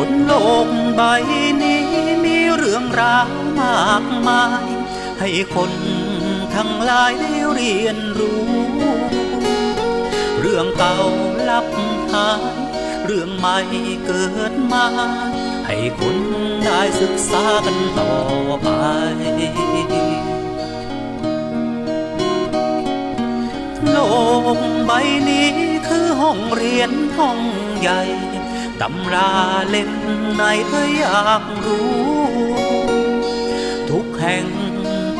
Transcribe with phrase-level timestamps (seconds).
[0.00, 0.32] บนโล
[0.66, 1.02] กใบ
[1.62, 1.82] นี้
[2.24, 3.28] มีเรื่องราว
[3.60, 4.66] มากมาย
[5.20, 5.72] ให้คน
[6.54, 8.48] ทั้งหลายได้เรียนรู้
[10.40, 10.96] เรื่องเก่า
[11.48, 11.66] ลับ
[12.12, 12.42] หาย
[13.04, 13.58] เรื่องใหม่
[14.06, 14.86] เกิดมา
[15.66, 16.16] ให้คน
[16.64, 18.14] ได้ศึกษากันต่อ
[18.62, 18.68] ไป
[23.90, 23.96] โล
[24.56, 24.92] กใบ
[25.28, 25.50] นี้
[25.88, 27.38] คือห้องเรียนห้อง
[27.80, 28.02] ใหญ่
[28.80, 29.30] ตำรา
[29.68, 29.92] เล่ม
[30.34, 31.98] ไหนเธออยากรู้
[33.90, 34.46] ทุกแห่ง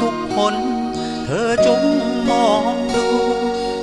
[0.02, 0.54] ทุกคน
[1.24, 1.82] เธอจง
[2.30, 3.06] มองดู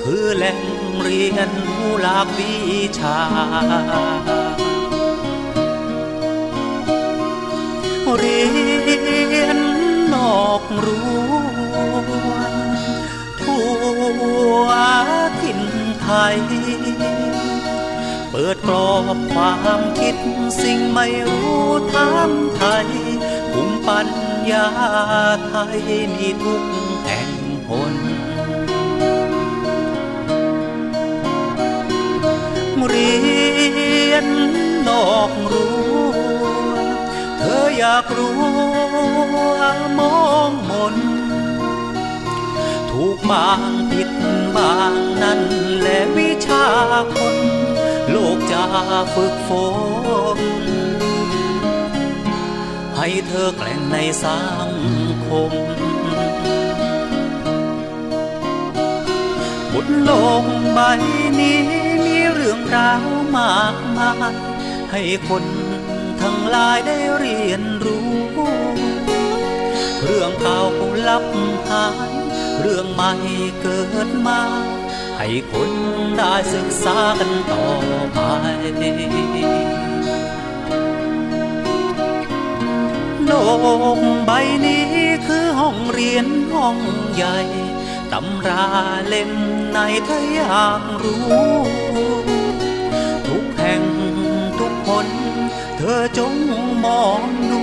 [0.03, 0.59] คือแหล่ง
[1.01, 2.53] เรียนรู้หลากวิ
[2.99, 3.19] ชา
[8.19, 8.41] เรี
[9.39, 9.57] ยน
[10.13, 11.05] นอกรั้
[13.41, 13.65] ทั่
[14.63, 14.67] ว
[15.41, 15.61] ถิ่น
[16.01, 16.37] ไทย
[18.37, 20.15] ปิดกรอบความคิด
[20.61, 22.87] สิ่งไม่รู้ถามไทย
[23.51, 24.07] ภูมิปัญ
[24.51, 24.67] ญา
[25.47, 25.79] ไทย
[26.13, 26.63] มีทุก
[27.05, 27.31] แห่ง
[27.67, 27.95] หน
[32.87, 33.13] เรี
[34.11, 34.27] ยน
[34.87, 35.73] นอกรั้
[37.37, 38.39] เธออยากรู้
[39.99, 40.19] มอ
[40.49, 40.95] งมน
[42.89, 44.09] ถูกบางผิด
[44.55, 45.41] บางนั่น
[45.77, 46.65] แหละวิชา
[47.15, 47.64] คน
[48.15, 48.63] ลกจะ
[49.13, 49.49] ฝึกฝ
[50.37, 50.39] น
[52.97, 54.71] ให้เธอแกล่งในสัง
[55.27, 55.51] คม
[59.73, 60.11] บนโล
[60.43, 60.79] กใบ
[61.39, 61.59] นี้
[62.05, 64.33] มีเรื่องราวมากมาย
[64.91, 65.45] ให้คน
[66.21, 68.09] ทั้งหลายได้เรียนรู้
[70.03, 70.61] เรื่องเก่า
[71.07, 71.25] ลับ
[71.69, 72.13] หาย
[72.59, 73.11] เรื่องใหม่
[73.61, 74.41] เกิดมา
[75.17, 75.71] ให้คน
[76.17, 77.65] ได้ศึกษากันต่อ
[78.13, 78.19] ไป
[83.27, 83.33] โล
[83.97, 84.31] กใบ
[84.65, 84.85] นี้
[85.27, 86.77] คือห้องเรียนห้อง
[87.15, 87.37] ใหญ่
[88.11, 88.65] ตำรา
[89.07, 89.31] เล่ม
[89.69, 91.23] ไหนเธออยากรู้
[93.27, 93.83] ทุกแห่ง
[94.59, 95.07] ทุกคน
[95.77, 96.33] เธอจง
[96.85, 97.21] มอง
[97.51, 97.61] ดู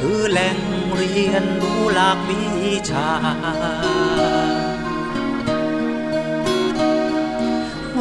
[0.00, 0.58] คือแหล่ง
[0.96, 2.42] เรียนรู้หลากวิ
[2.90, 3.08] ชา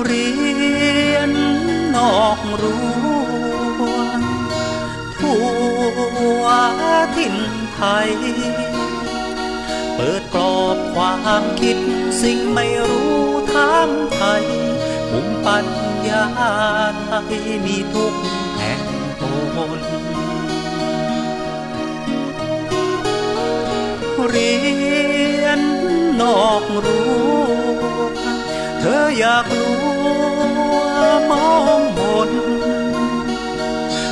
[0.05, 0.29] เรี
[1.13, 1.31] ยน
[1.95, 2.83] นอกรั้
[3.77, 3.81] ว
[5.19, 5.41] ทั่
[6.41, 6.45] ว
[7.15, 7.35] ถิ่น
[7.73, 8.11] ไทย
[9.95, 11.77] เปิดกรอบความคิด
[12.21, 14.43] สิ่งไม่รู้ถามไทย
[15.09, 15.65] ภูมิปัญ
[16.07, 16.25] ญา
[17.03, 17.35] ไทย
[17.65, 18.13] มีทุก
[18.57, 18.81] แห่ง
[19.21, 19.23] ต
[19.77, 19.79] น
[24.29, 24.53] เรี
[25.43, 25.61] ยน
[26.21, 27.03] นอกรั้
[27.61, 27.62] ว
[28.85, 29.77] เธออยากรู้
[31.31, 31.99] มองม
[32.29, 32.31] น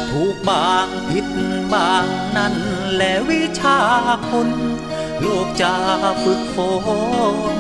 [0.10, 1.28] ถูกบางผิด
[1.74, 2.06] บาง
[2.38, 2.56] นั่น
[2.92, 3.80] แหละวิชา
[4.30, 4.50] คน
[5.20, 5.76] โลกจะ
[6.24, 6.58] ฝึกฝ
[7.56, 7.58] น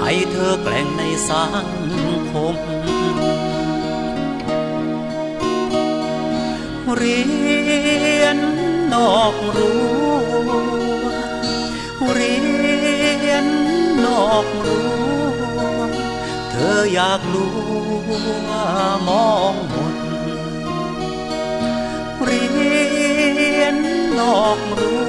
[0.00, 1.66] ให้เธอแกล่งในสัง
[2.30, 2.56] คม
[6.96, 7.20] เรี
[8.22, 8.38] ยน
[8.92, 9.78] นอกรั้
[12.14, 12.69] เรียน
[14.28, 14.88] อกรั้
[16.50, 17.54] เธออยากรู้
[19.08, 19.96] มองมน
[22.22, 22.44] เรี
[23.60, 23.76] ยน
[24.18, 25.00] นอกรู้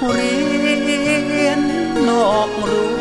[0.00, 0.36] วเรี
[1.46, 1.60] ยน
[2.08, 2.98] นอกรู้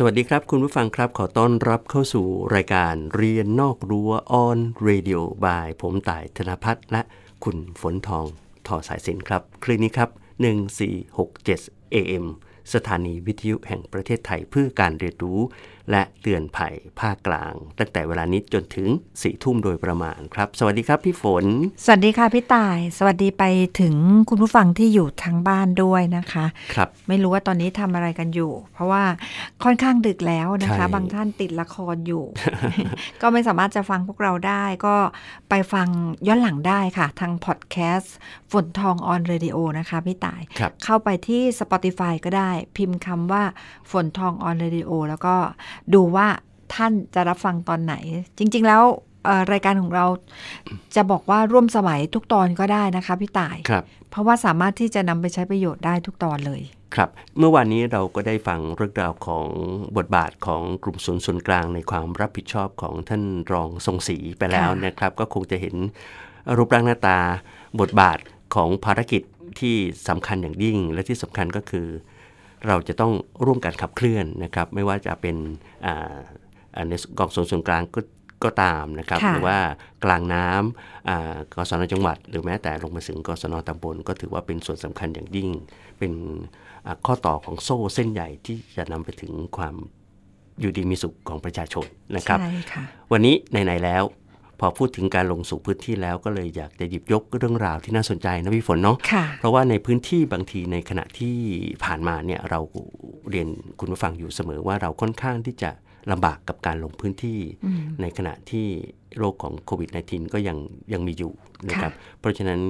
[0.00, 7.02] สวัสดีครับ คุณผู้ฟังครับ ขอต้อนรับเข้าสู่รายการเรียนนอกรั้วออนเรดิโอบาย ผมต่ายธนพัฒน์และ
[7.44, 8.26] คุณฝนทอง
[8.66, 10.10] ทอสายสินครับ คลื่นนี้ครับ
[11.02, 12.26] 1467 AM
[12.74, 15.40] สถานีวิทยุแห่งประเทศไทยเพื่อการเรียนรู้
[15.90, 18.88] และเตือนภัยภาคกลาง ตั้งแต่เวลานี้จนถึง
[19.22, 21.44] สี่ทุ่มโดยประมาณครับ สวัสดีครับพี่ฝน
[21.84, 23.44] สวัสดีค่ะพี่ต่าย สวัสดีไป
[23.80, 23.94] ถึง
[24.28, 29.02] คุณผู้ฟังที่อยู่ทางบ้านด้วยนะคะ ครับ ไม่รู้ว่าตอนนี้ทำอะไรกันอยู่ เพราะว่า
[29.64, 32.24] ค่อนข้างดึกแล้วนะคะใช่บางท่านติดละครอยู่
[33.22, 34.96] ก็ไม่สามารถจะฟังพวกเราได้ ก็
[35.50, 35.88] ไปฟัง
[36.26, 38.14] ย้อนหลังได้ค่ะ ทางพอดแคสต์
[38.52, 43.42] ฝนทอง on radio นะคะพี่ต่ายครับเข้าไปที่ Spotify ก็ได้ พิมพ์คำว่า
[43.90, 45.36] ฝนทอง on radio แล้วก็
[45.94, 46.26] ดูว่า
[46.74, 47.94] ท่านจะรับฟังตอนไหน
[48.38, 48.82] จริง ๆ แล้ว
[49.24, 50.06] เอ่อรายการของเรา
[50.96, 56.62] จะบอกว่าร่วมสมัยทุกตอนก็ได้นะคะพี่ต่ายครับเพราะว่าสามารถที่จะนำไปใช้ประโยชน์ได้ทุกตอนเลย
[56.94, 59.46] ครับ เมื่อวานนี้เราก็ได้ฟังเรื่องราวของ
[59.96, 63.22] บทบาทของกลุ่มศูนย์ส่วนกลางในความรับผิดชอบของท่าน
[63.52, 65.74] รองทรงศรีไปแล้วค่ะนะครับ ก็คงจะเห็น
[66.56, 67.18] รูปร่างหน้าตา
[67.80, 68.18] บทบาท
[68.54, 69.22] ของภารกิจ
[69.60, 69.76] ที่
[70.08, 71.86] สำคัญอย่างยิ่ง และที่สำคัญก็คือ
[72.66, 73.12] เราจะต้อง
[73.44, 75.36] ร่วมกันขับเคลื่อนนะครับ ไม่ว่าจะเป็น
[75.86, 76.18] อ่า
[76.74, 78.00] อ่าในกองศูนย์ส่วนกลางก็
[78.44, 79.58] ก็ตามนะครับค่ะหรือว่า
[80.04, 85.48] กลางน้ำอ่ากศนจังหวัด หรือแม้แต่ลงมาถึงกศนตำบล ก็ถือว่าเป็นส่วนสำคัญอย่างยิ่ง
[85.98, 86.12] เป็น
[86.86, 89.74] อ่าข้อต่อของโซ่เส้นใหญ่ที่จะนำไปถึงความ
[90.60, 91.84] อยู่ดีมีสุขของประชาชน
[92.16, 94.02] นะครับใช่ค่ะวันนี้ไหนๆแล้ว
[94.60, 101.36] พอพูดถึงการลงสู่พื้นที่แล้วก็เลยอยากจะหยิบยกเรื่องราวที่น่าสนใจนะพี่ฝนเนาะค่ะเพราะว่าในพื้นที่บางทีในขณะที่
[101.84, 102.60] ผ่านมาเนี่ยเรา
[103.30, 105.70] เรียนคุณผู้ฟังอยู่เสมอว่าเราค่อนข้างที่จะ
[106.12, 108.66] ลำบากกับการลงพื้นที่อืมในขณะที่
[109.18, 110.58] โรคของโควิด -19 ก็ยัง
[110.92, 111.32] ยังมีอยู่
[111.68, 112.60] นะครับค่ะเพราะฉะนั้น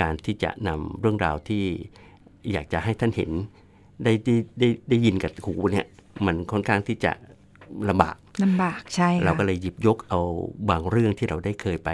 [0.00, 1.64] การที่จะนำเรื่องราวที่
[2.52, 3.30] อยากจะให้ท่านเห็น
[4.04, 5.86] ได้ได้ได้ได้ยินกับหูเนี่ย
[6.26, 7.12] มันค่อนข้างที่จะ
[7.90, 10.20] ลำบากลำบากใช่ค่ะเราก็เลยหยิบยกเอา
[10.70, 11.90] บางเรื่องที่เราได้เคยไป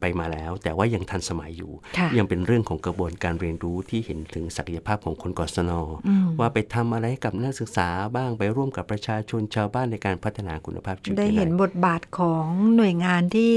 [0.00, 5.70] ไปมาแล้ว แต่ว่ายังทันสมัยอยู่ค่ะยังเป็นเรื่องของกระบวนการเรียนรู้ที่เห็นถึงศักยภาพของคนกศน
[6.06, 12.46] อืมว่าไปทำอะไรให้กับนักศึกษาบ้างไปร่วมกับประชาชนชาวบ้านในการพัฒนาคุณภาพชีวิตได้เห็นยังงบทบาทของ
[12.76, 13.52] หน่วยงานที่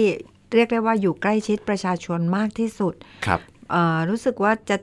[0.54, 2.94] เรียกได้ว่าอยู่ใกล้ชิดประชาชนมากที่สุด
[3.28, 3.30] ค
[3.70, 4.78] รับเอ่อรู้สึกว่าจะ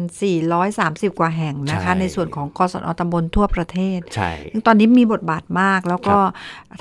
[0.00, 6.16] 7,430 กว่าแห่งนะคะใช่ในส่วนของกศนตำบลทั่วประเทศใช่ซึ่งตอนนี้มีบทบาทมาก แล้วก็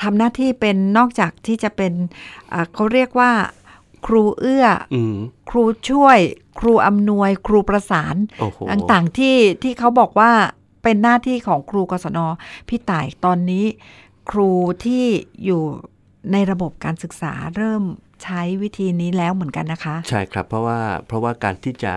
[0.02, 1.94] ทำหน้าที่เป็นนอกจากที่จะเป็น
[2.50, 3.32] เอ่อเขาเรียกว่า
[4.06, 5.16] ครูเอื้ออืม
[5.50, 6.20] ครูช่วย
[6.60, 10.32] ครูอำนวย ครูประสานโอ้โหต่างๆที่ที่เขาบอกว่า
[10.84, 12.20] เป็นหน้าที่ของครูกศน
[12.68, 13.66] พี่ต่ายตอนนี้
[14.32, 14.52] ครู
[14.86, 15.06] ที่
[15.46, 15.62] อยู่
[16.32, 17.84] ในระบบการศึกษาเริ่ม
[18.24, 21.94] ใช้วิธีนี้แล้วเหมือนกันนะคะ ใช่ครับเพราะว่าเพราะว่าการที่จะ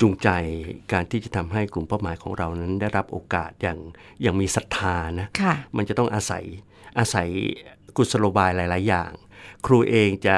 [0.00, 0.28] จูงใจ
[0.92, 3.78] การที่จะทำให้กลุ่มเป้าหมายของเรานั้นได้รับโอกาสอย่าง
[4.22, 6.44] อย่างมีศรัทธานะค่ะมันจะต้องอาศัย
[6.98, 7.28] อาศัย
[7.96, 9.10] กุศโลบายหลาย ๆ อย่าง
[9.66, 10.36] ครูเองจะ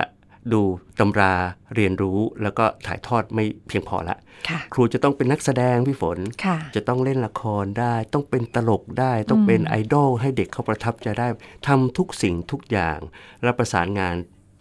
[0.53, 0.63] ดู
[1.01, 1.33] ตำรา
[1.75, 4.17] เรียนรู้แล้วก็ถ่ายทอดไม่เพียงพอละ
[4.49, 11.27] ค่ะครูจะต้องเป็นนักแสดงพี่ฝนค่ะจะต้องเล่นละครได้ ต้องเป็นตลกได้ ต้องเป็นไอดอลให้เด็กเขาประทับใจได้
[11.67, 12.99] ทำทุกสิ่งทุกอย่าง
[13.43, 14.15] และประสานงาน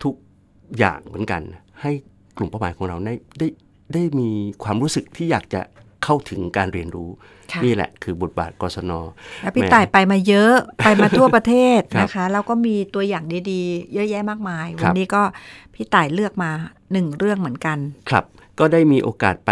[0.03, 0.13] ทุก
[0.79, 1.41] อย่างเหมือนกัน
[1.81, 1.91] ให้
[2.37, 3.47] กลุ่มเป้าหมายของเราได้ได้
[3.93, 4.29] ได้มี
[4.63, 5.61] ความรู้สึกที่อยากจะ
[6.03, 7.09] เข้าถึงการเรียนรู้
[7.51, 8.91] ค่ะนี่แหละคือบทบาทกศน
[9.41, 15.21] แล้วพี่แม่ต่ายไปมาเยอะไปมาทั่วประเทศครับนะคะแล้วก็มีตัวอย่างดีๆ เยอะแยะมากมายครัวับนนี้ก็
[15.73, 16.51] พี่ต่ายเลือกมา
[16.91, 17.77] หนึ่งเรื่องเหมือนกัน
[18.09, 18.25] ครับ
[18.59, 19.51] ก็ได้มีโอกาสไป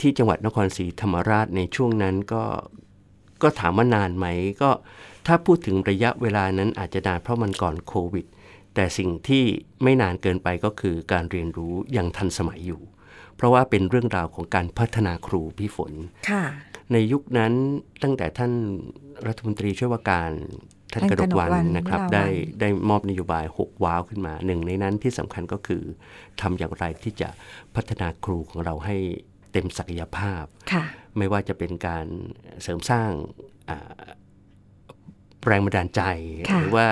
[0.00, 2.42] ที่จังหวัดนครศรีธรรมราชในช่วงนั้นก็
[3.42, 4.26] ก็ถามว่านานไหม
[4.62, 4.70] ก็
[5.26, 8.26] ถ้าพูดถึงระยะเวลานั้นอาจจะนานเพราะมันก่อนโควิด
[8.74, 9.44] แต่สิ่งที่
[9.82, 12.82] ไม่นานเกินไปก็คือการเรียนรู้ยังทันสมัยอยู่
[13.36, 15.92] เพราะว่าเป็นเรื่องราวของการพัฒนาครูพี่ฝน
[16.30, 16.44] ค่ะ
[16.92, 17.52] ในยุคนั้น
[18.02, 18.52] ตั้งแต่ท่าน
[19.26, 20.32] รัฐมนตรีช่วยว่าการ
[20.92, 22.26] ท่านท่านกระดกวันกนกวรรณนะครับวราวัลย์ได้
[22.60, 25.82] ได้มอบนโยบาย 6 ว้าวขึ้นมาหนึ่งในนั้นที่สำคัญก็คือ
[26.40, 27.28] ทำอย่างไรที่จะ
[27.74, 28.96] พัฒนาครูของเราให้
[29.52, 30.84] เต็มศักยภาพค่ะ
[31.16, 32.06] ไม่ว่าจะเป็นการ
[32.62, 33.10] เสริมสร้าง
[33.68, 34.02] อ่า
[35.46, 36.02] แรงบันดาลใจ
[36.50, 36.88] ค่ะหรือว่า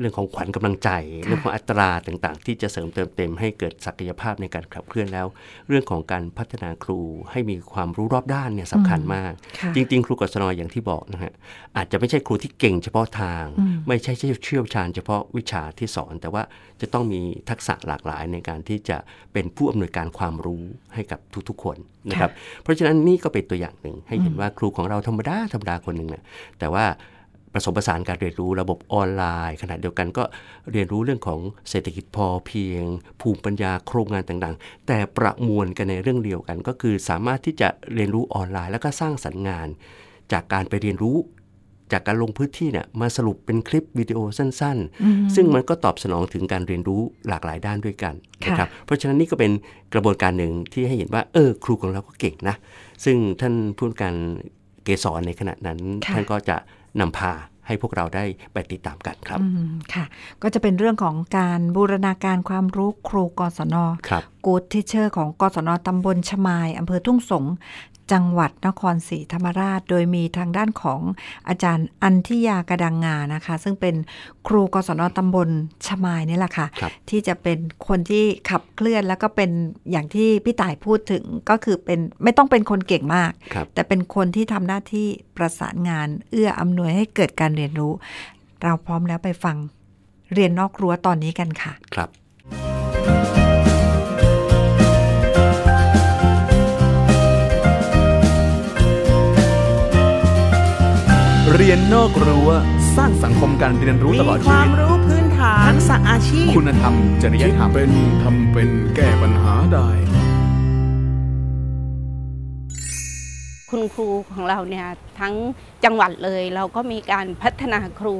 [0.00, 0.90] เรื่องของขวัญกำลังใจ
[1.22, 5.26] ค่ะเรื่องของอัตราต่างๆ ที่จะเสริมเติมเต็มให้เกิดศักยภาพในการขับเคลื่อนแล้ว
[5.68, 7.00] เรื่องของการพัฒนาครู
[7.30, 11.32] ให้มีความรู้รอบด้านเนี่ยสำคัญมากค่ะจริง ๆ ครูกศนอย่างที่บอกนะฮะ
[11.76, 14.12] อาจจะไม่ใช่ครูที่เก่งเฉพาะทางอืมไม่ใช่
[14.44, 16.42] เชี่ยวชาญเฉพาะวิชาที่สอน แต่ว่า
[16.80, 18.96] จะต้องมีทักษะหลากหลายในการที่จะ
[19.32, 20.62] เป็นผู้อำนวยการความรู้
[20.94, 21.76] ให้กับทุกๆคน
[22.08, 22.30] นะครับ
[22.62, 26.22] เพราะฉะนั้นนี่ก็เป็นตัวอย่างหนึ่งให้เห็นว่าครูของเราธรรมดาธรรมดาคนหนึ่งนะ
[26.58, 26.86] แต่ว่า
[27.56, 30.24] ผสมผสานการเรียนรู้ระบบออนไลน์ ขณะเดียวกันก็
[30.72, 32.82] เรียนรู้เรื่องของเศรษฐกิจพอเพียง
[33.20, 39.68] ภูมิปัญญาโครงงานต่างๆ แต่ประมวลกันในเรื่องเดียวกัน ก็คือสามารถที่จะเรียนรู้ออนไลน์ แล้วก็สร้างสรรค์งาน
[40.32, 41.16] จากการไปเรียนรู้
[41.92, 48.14] จากการลงพื้นที่เนี่ยมาสรุปเป็นคลิปวิดีโอสั้นๆ ซึ่งมันก็ตอบสนองถึงการเรียนรู้หลากหลายด้านด้วยกัน
[48.46, 49.52] นะครับเพราะฉะนั้นนี่ก็เป็น
[49.92, 52.56] กระบวนการหนึ่งที่ให้เห็นว่าเออครูของเราก็เก่งนะ
[53.04, 54.14] ซึ่งท่านผู้การ
[54.84, 56.56] เกสรในขณะนั้นค่ะท่านก็จะ
[57.00, 57.32] นำพา
[57.66, 60.04] ให้พวกเราได้ไปติดตามกันครับอืมค่ะ
[60.42, 63.76] ก็จะเป็นเรื่องของการบูรณาการความรู้ครูกศน
[64.08, 67.44] ครับกูดทิเชอร์ของกศนตำบลชมายอำเภอทุ่งสง
[68.12, 71.00] จังหวัดนครศรีธรรมราช โดยมีทางด้านของ
[71.48, 73.94] อาจารย์อันทิยากระดังงานะคะ ซึ่งเป็น
[74.46, 75.48] ครูกศนตำบล
[75.86, 77.58] ชมายนี่แหละค่ะครับที่จะเป็น
[77.88, 79.50] คนที่ขับเคลื่อนแล้วก็เป็น
[79.90, 87.92] อย่างที่พี่ต่ายพูดถึงก็คือเป็นไม่ต้องเป็นคนเก่งมากครับแต่เป็นคนที่ทำหน้าที่ประสานงาน เอื้ออำนวยให้เกิดการเรียนรู้
[88.62, 89.56] เราพร้อมแล้วไปฟัง
[90.34, 92.08] เรียนนอกรั้วตอนนี้กันค่ะ ครับ
[101.62, 102.50] เรียนนอกรั้ว
[102.96, 107.90] สร้างสังคมการเรียนรู้ตลอดมีคชีวาวิมตรู้พื้นฐานทักษะอาชีพ คุณธรรม จริยคิดธรรมเป็น
[108.22, 109.88] ทำเป็นแก้ปัญหาได้
[113.70, 114.86] คุณครูของเราเนี่ย
[115.20, 115.34] ทั้ง
[115.84, 118.16] จังหวัดเลยเราก็มีการพัฒนาครู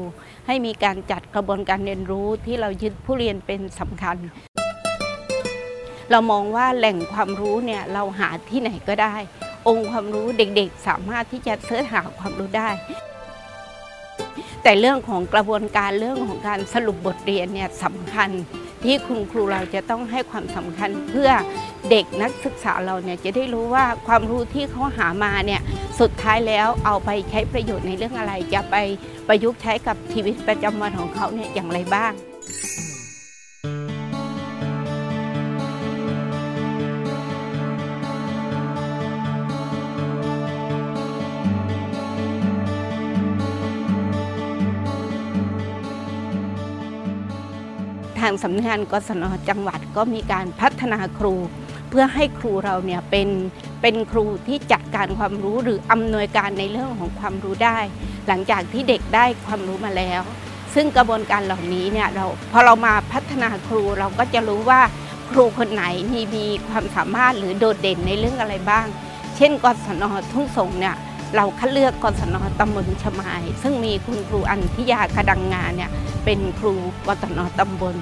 [0.46, 4.16] ให้มีการจัดกระบวนการเรียนรู้ที่เรายึดผู้เรียนเป็นสำคัญ
[6.10, 9.16] เรามองว่าแหล่งความรู้เนี่ยเราหาที่ไหนก็ได้
[9.68, 12.70] องค์ความรู้เด็กๆ สามารถที่จะเสิร์ชหาความรู้ได้
[14.62, 18.30] แต่เรื่องของกระบวนการเรื่องของการสรุปบทเรียนเนี่ยสำคัญ
[18.84, 21.30] ที่คุณครูเราจะต้องให้ความสำคัญเพื่อ
[21.90, 25.60] เด็กนักศึกษาเราเนี่ยจะได้รู้ว่าความรู้ที่เขาหามาเนี่ย
[26.00, 28.76] สุดท้ายแล้วเอาไปใช้ประโยชน์ในเรื่องอะไร จะไป
[29.28, 51.34] ประยุกต์ใช้กับชีวิตประจำวันของเขาเนี่ยอย่างไรบ้างางสำนักงานกศนจังหวัดก็มีการพัฒนาครู
[51.90, 53.28] เพื่อให้ครูเราเนี่ยเป็น
[53.82, 57.78] เป็นครูที่จัดการความรู้หรืออำนวยการในเรื่องของความรู้ได้
[58.26, 60.22] หลังจากที่เด็กได้ความรู้มาแล้ว
[60.74, 64.80] ซึ่งกระบวนการเหล่านี้เนี่ยเราพอเรามาพัฒนาครูเราก็จะรู้ว่า
[65.30, 68.86] ครูคนไหนมีมีความสามารถหรือโดดเด่นในเรื่องอะไรบ้าง
[69.36, 70.96] เช่นกศนทุ่งสงเนี่ย
[71.36, 75.90] เราคัดเลือกกศนตำบลชมาย ซึ่งมีคุณครูอันทิยากระดังงานเนี่ย
[76.24, 76.74] เป็นครู
[77.06, 77.94] กศนตำบล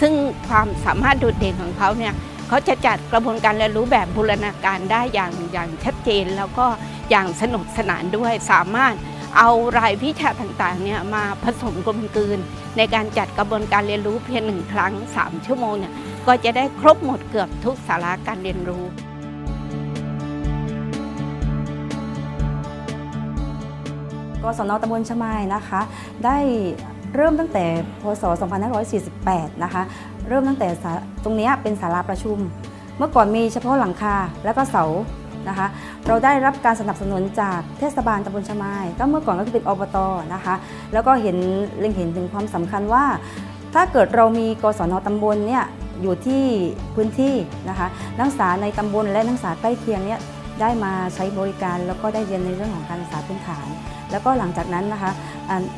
[0.00, 0.12] ซึ่ง
[0.48, 2.14] ความสามารถโดดเด่นของเขาเนี่ย
[2.48, 6.66] เขาจะจัดกระบวนการเรียนรู้แบบบูรณาการได้อย่างอย่างชัดเจน แล้วก็
[7.10, 8.94] อย่างสนุกสนานด้วยสามารถ
[9.38, 12.38] เอารายวิชาต่างๆเนี่ยมาผสมกลมกลืน
[12.76, 15.92] ในการจัดกระบวนการเรียนรู้เพียงหนึ่งครั้ง 3 ชั่วโมงเนี่ย
[16.26, 18.84] ก็จะได้ครบหมดเกือบทุกสาระการเรียนรู้
[24.42, 25.80] กศนตำบลชมายนะคะ
[26.24, 26.36] ได้
[27.14, 27.64] เริ่มตั้งแต่
[28.02, 28.24] พศ
[28.92, 29.82] 2548 นะคะ
[30.28, 30.68] เริ่มตั้งแต่
[31.24, 32.38] ตรงนี้เป็นศาลาประชุม
[32.98, 34.84] เมื่อก่อนมีเฉพาะหลังคาแล้วก็เสา
[35.48, 35.66] นะคะ
[36.06, 39.96] เราได้รับการสนับสนุนจากเทศบาลตำบลชมาย ก็เมื่อก่อนก็คือเป็นอบต
[40.34, 40.54] นะคะ
[40.92, 41.36] แล้วก็เห็น
[41.78, 43.04] เล็งเห็นถึงความสำคัญว่า
[43.74, 45.64] ถ้าเกิดเรามีกศนตำบลเนี่ย
[46.02, 46.44] อยู่ที่
[46.94, 47.34] พื้นที่
[47.68, 50.20] นะคะ นักศึกษาในตำบลและนักศึกษาใกล้เคียงเนี่ย
[50.60, 53.66] ได้มาใช้บริการแล้วก็ได้เรียนในเรื่องของการศึกษาพื้นฐาน
[54.12, 55.10] แล้วก็หลังจากนั้นนะคะ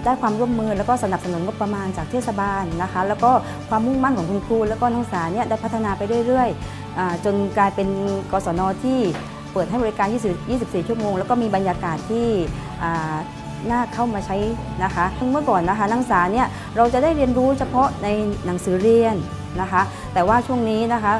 [0.05, 3.31] ได้ความร่วมมือแล้วก็สนับสนุนงบประมาณจากเทศบาลนะคะ แล้วก็
[3.69, 7.89] ความมุ่งมั่นของคุณครู แล้วก็นักศึกษาเนี่ยได้พัฒนาไปเรื่อยๆอ่าจนกลายเป็น
[8.33, 8.99] กศนที่
[9.53, 10.07] เปิดให้บริการ
[10.59, 12.27] 24 ชั่วโมง แล้วก็มีบรรยากาศที่
[13.71, 14.37] น่าเข้ามาใช้
[14.85, 16.47] นะคะ เมื่อก่อนนะคะนักศึกษาเนี่ย
[16.77, 18.09] เราจะได้เรียนรู้เฉพาะใน
[18.47, 19.17] หนังสือเรียน
[19.61, 19.83] นะคะ
[20.15, 21.13] แต่ว่าช่วงนี้นะคะ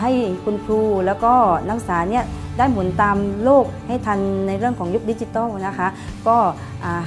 [0.00, 0.10] ให้
[0.44, 1.32] คุณครูแล้วก็
[1.68, 2.24] นักศึกษาเนี่ย
[2.58, 5.88] ได้หมุนตามโลกให้ทันในเรื่องของยุคดิจิทัลนะคะ
[6.28, 6.36] ก็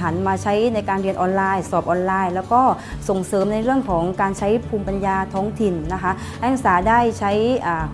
[0.02, 2.60] หันมาใช้ในการเรียนออนไลน์ สอบออนไลน์ แล้วก็
[3.08, 7.32] ส่งเสริมในเรื่องของการใช้ภูมิปัญญาท้องถิ่นนะคะให้นักศึกษาได้ใช้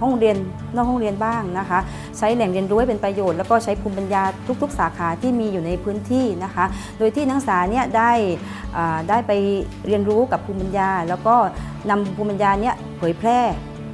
[0.00, 0.36] ห้องเรียน
[0.74, 1.78] นอกห้องเรียนบ้างนะคะ
[2.18, 4.22] ใช้แหล่งเรียนรู้ให้เป็นประโยชน์แล้วก็ใช้ภูมิปัญญา
[4.62, 6.64] ทุก ๆ สาขาที่มีอยู่ในพื้นที่นะคะ
[6.98, 8.12] โดยที่นักศึกษาเนี่ยได้
[9.08, 9.32] ได้ไป
[9.86, 11.34] เรียนรู้กับภูมิปัญญา แล้วก็
[11.90, 13.40] นำภูมิปัญญาเนี่ยเผยแพร่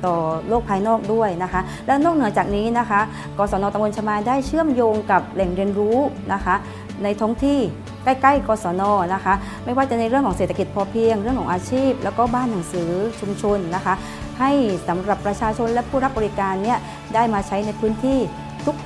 [0.07, 0.15] ต่อ
[0.49, 3.01] โลกภายนอกด้วยนะคะ และนอกเหนือจากนี้นะคะ
[3.39, 5.97] กศนตำบลชมายได้เชื่อมโยงกับแหล่งเรียนรู้
[6.33, 6.55] นะคะ
[7.03, 7.59] ในท้องที่
[8.05, 8.83] ใกล้ๆกศน
[9.15, 12.89] นะคะ ไม่ว่าจะในเรื่องของเศรษฐกิจพอเพียง เรื่องของอาชีพ แล้วก็บ้านหนังสือ
[13.21, 13.95] ชุมชนนะคะ
[14.41, 14.51] ให้
[14.89, 16.79] สำหรับประชาชนและผู้รับบริการเนี่ย
[17.15, 18.19] ได้มาใช้ในพื้นที่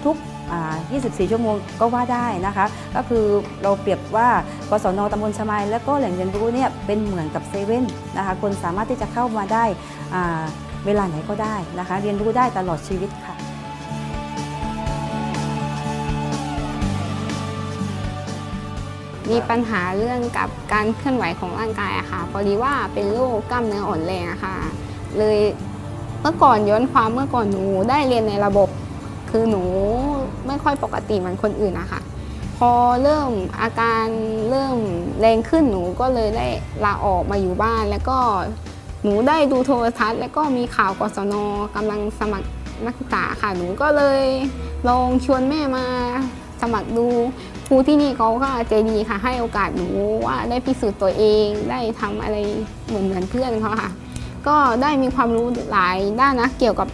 [0.07, 2.67] ทุกๆอ่า24 ชั่วโมงก็ว่าได้นะคะ
[2.97, 3.25] ก็คือ
[3.63, 4.29] เราเปรียบว่า
[4.71, 7.85] กศนตำบลชมายและก็แหล่งเรียนรู้เนี่ยเป็นเหมือนกับเซเว่น
[8.17, 9.65] นะคะ คนสามารถที่จะเข้ามาได้
[10.87, 13.37] เวลาไหนก็ได้นะคะ เรียนรู้ได้ตลอดชีวิตค่ะ
[19.31, 24.57] มีปัญหาเรื่องกับการเคลื่อนไหวของร่างกายอะค่ะพอดีว่าเป็นโรคกล้ามเนื้ออ่อนแรงอะค่ะ
[25.19, 25.39] เลย
[26.21, 28.69] เมื่อก่อนย้อนความเมื่อก่อนหนูได้เรียนในระบบ
[29.31, 29.63] คือหนู
[30.47, 32.01] ไม่ค่อยปกติเหมือนคนอื่นอะค่ะ
[32.59, 32.71] พอ
[33.03, 34.05] เริ่มอาการ
[34.51, 34.77] เริ่ม
[35.21, 36.47] แรงขึ้นหนูก็เลยได้
[36.85, 38.19] ลาออกมาอยู่บ้านแล้วก็
[39.03, 41.35] หนูได้ดูโทรทัศน์ แล้วก็มีข่าวกศน
[41.77, 42.49] กำลังสมัคร
[42.87, 44.25] นักศึกษาค่ะ หนูก็เลย
[44.89, 45.85] ลองชวนแม่มา
[46.63, 47.07] สมัครดู
[47.67, 49.89] ครูที่นี่เขาก็ใจดีค่ะ ให้โอกาสหนู
[50.27, 52.37] ว่าได้พิสูจน์ตัวเองได้ทำอะไร
[52.87, 53.91] เหมือนเหมือนเพื่อนเขาค่ะ
[54.47, 56.89] ก็ได้มีความรู้หลายด้านนะเกี่ยวกับ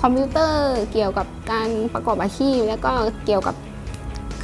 [0.00, 2.92] คอมพิวเตอร์ เกี่ยวกับการประกอบอาชีพ แล้วก็
[3.26, 3.54] เกี่ยวกับ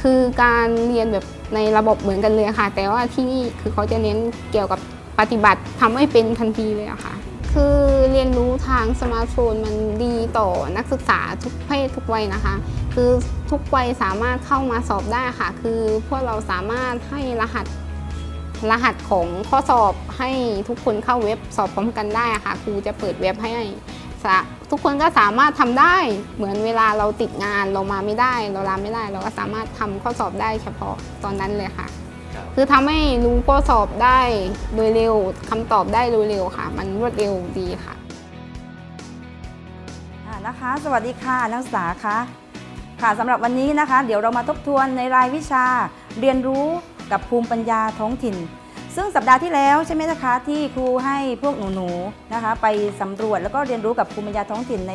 [0.01, 4.17] คือการเรียนแบบในระบบเหมือนกันเลยค่ะ แต่ว่าที่นี่คือเขาจะเน้น
[4.51, 4.79] เกี่ยวกับ
[5.19, 7.13] ปฏิบัติทำให้เป็นทันทีเลยอะค่ะ
[7.53, 7.77] คือ
[8.11, 12.55] เรียนรู้ทางสมาร์ทโฟนมันดีต่อนักศึกษาทุกเพศทุกวัยนะคะ
[12.93, 13.09] คือ
[13.51, 17.65] ทุกวัยสามารถเข้ามาสอบได้ค่ะ คือพวกเราสามารถให้รหัส
[18.71, 20.31] รหัสของข้อสอบให้
[20.67, 23.51] ทุกคนเข้าเว็บสอบพร้อมกันได้ค่ะ ครูจะเปิดเว็บให้
[24.71, 25.95] ทุกคนก็สามารถทำได้
[26.35, 31.87] เหมือนเวลาเราติดงานเรามาไม่ได้ เราลาไม่ได้ เราก็สามารถทำข้อสอบได้เฉพาะตอนนั้นเลยค่ะ
[32.55, 34.19] คือทำให้รู้ข้อสอบได้
[34.75, 35.13] โดยเร็ว
[35.49, 37.95] คำตอบได้โดยเร็วค่ะ มันรวดเร็วดีค่ะ
[40.47, 42.17] นะคะ สวัสดีค่ะนักศึกษาคะ
[43.01, 45.65] ค่ะสำหรับวันนี้นะคะ เดี๋ยวเรามาทบทวนในรายวิชา
[46.19, 46.65] เรียนรู้
[47.11, 48.35] กับภูมิปัญญาท้องถิ่น
[48.95, 52.67] ซึ่งสัปดาห์ที่แล้วใช่ไหมนะคะที่ครูให้พวกหนูๆนะคะ ไป
[53.01, 54.93] สำรวจแล้วก็เรียนรู้กับภูมิปัญญาท้องถิ่นใน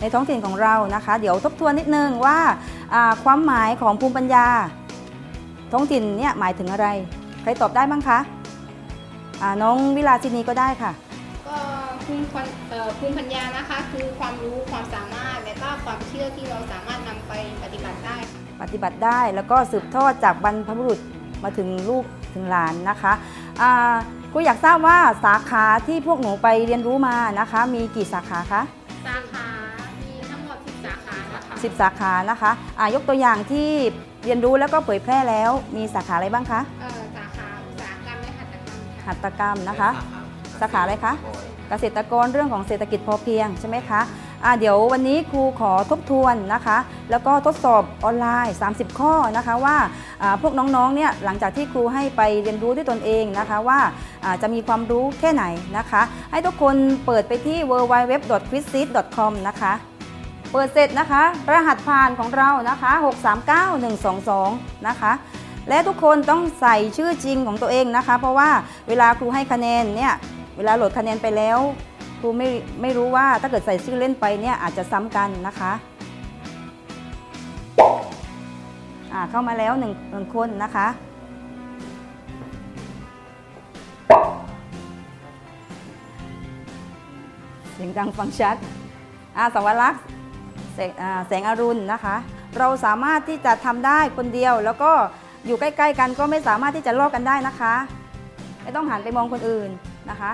[0.00, 2.38] ในท้องถิ่นของเรานะคะ เดี๋ยวทบทวนนิดนึงว่า
[3.24, 4.46] ความหมายของภูมิปัญญา
[5.72, 6.86] ท้องถิ่นเนี่ยหมายถึงอะไร
[7.42, 8.18] ใครตอบได้บ้างคะ
[9.62, 10.92] น้องวิลาจินีก็ได้ค่ะ
[11.48, 11.56] ก็
[12.04, 12.24] ภูมิ
[12.98, 18.16] ภูมิปัญญานะคะ คือความรู้ความสามารถและก็ความเชื่อที่เราสามารถนำไปปฏิบัติได้
[18.62, 20.98] ปฏิบัติได้แล้วก็สืบทอดจากบรรพบุรุษ
[21.44, 23.12] มาถึงลูกถึงหลานนะคะ
[24.32, 28.62] ครูอยากทราบว่าสาขาที่พวกหนูไปเรียนรู้มานะคะ มีกี่สาขาคะ
[29.06, 29.46] สาขา
[30.00, 33.70] มีทั้งหมด10 สาขาค่ะ10 สาขานะคะะยกตัวอย่างที่
[34.24, 36.60] เรียนรู้แล้วก็เผยแพร่แล้วมีสาขาอะไรบ้างคะ
[37.16, 39.90] สาขาอุตสาหกรรมและหัตถกรรมหัตถกรรมนะคะ
[40.60, 41.12] สาขาอะไรคะ
[41.68, 46.78] เกษตรกรเรื่องของเศรษฐกิจพอเพียงใช่ไหมคะะเดี๋ยววันนี้ครูขอทบทวนนะคะ
[47.10, 49.76] แล้วก็ทดสอบออนไลน์ 30 ข้อนะคะว่า
[50.42, 53.78] พวกน้องๆเนี่ยหลังจากที่ครูให้ไปเรียนรู้ด้วยตนเองนะคะว่า
[54.42, 55.44] จะมีความรู้แค่ไหน
[55.78, 59.72] นะคะ ให้ทุกคนเปิดไปที่ www.quizit.com นะคะ
[60.52, 62.92] เปิดเสร็จนะคะ รหัสผ่านของเรานะคะ
[64.10, 65.12] 639122 นะคะ
[65.68, 68.50] และทุกคนต้องใส่ชื่อจริงของตัวเองนะคะ เพราะว่า
[68.88, 70.12] เวลาครูให้คะแนนเนี่ย
[70.56, 71.58] เวลาโหลดคะแนนไปแล้ว
[72.20, 72.48] ครูไม่
[72.80, 75.72] ไม่รู้ว่าถ้าเกิดใส่ชื่อเล่นไปเนี่ยอาจจะซ้ำกันนะคะ
[79.30, 80.86] เข้ามาแล้วหนึ่งหนึ่งคนนะคะ
[87.72, 88.56] เสียงดังฟังชัด
[89.36, 90.02] อ่าสวรักษ์
[90.74, 92.16] แสงอรุณนะคะ
[92.58, 94.90] เราสามารถที่จะทำได้คนเดียว แล้วก็
[95.46, 97.74] อยู่ใกล้ ๆ กันก็ไม่สามารถที่จะลอกกันได้นะคะ
[98.62, 99.70] ไม่ต้องหันไปมองคนอื่น
[100.10, 100.30] นะคะ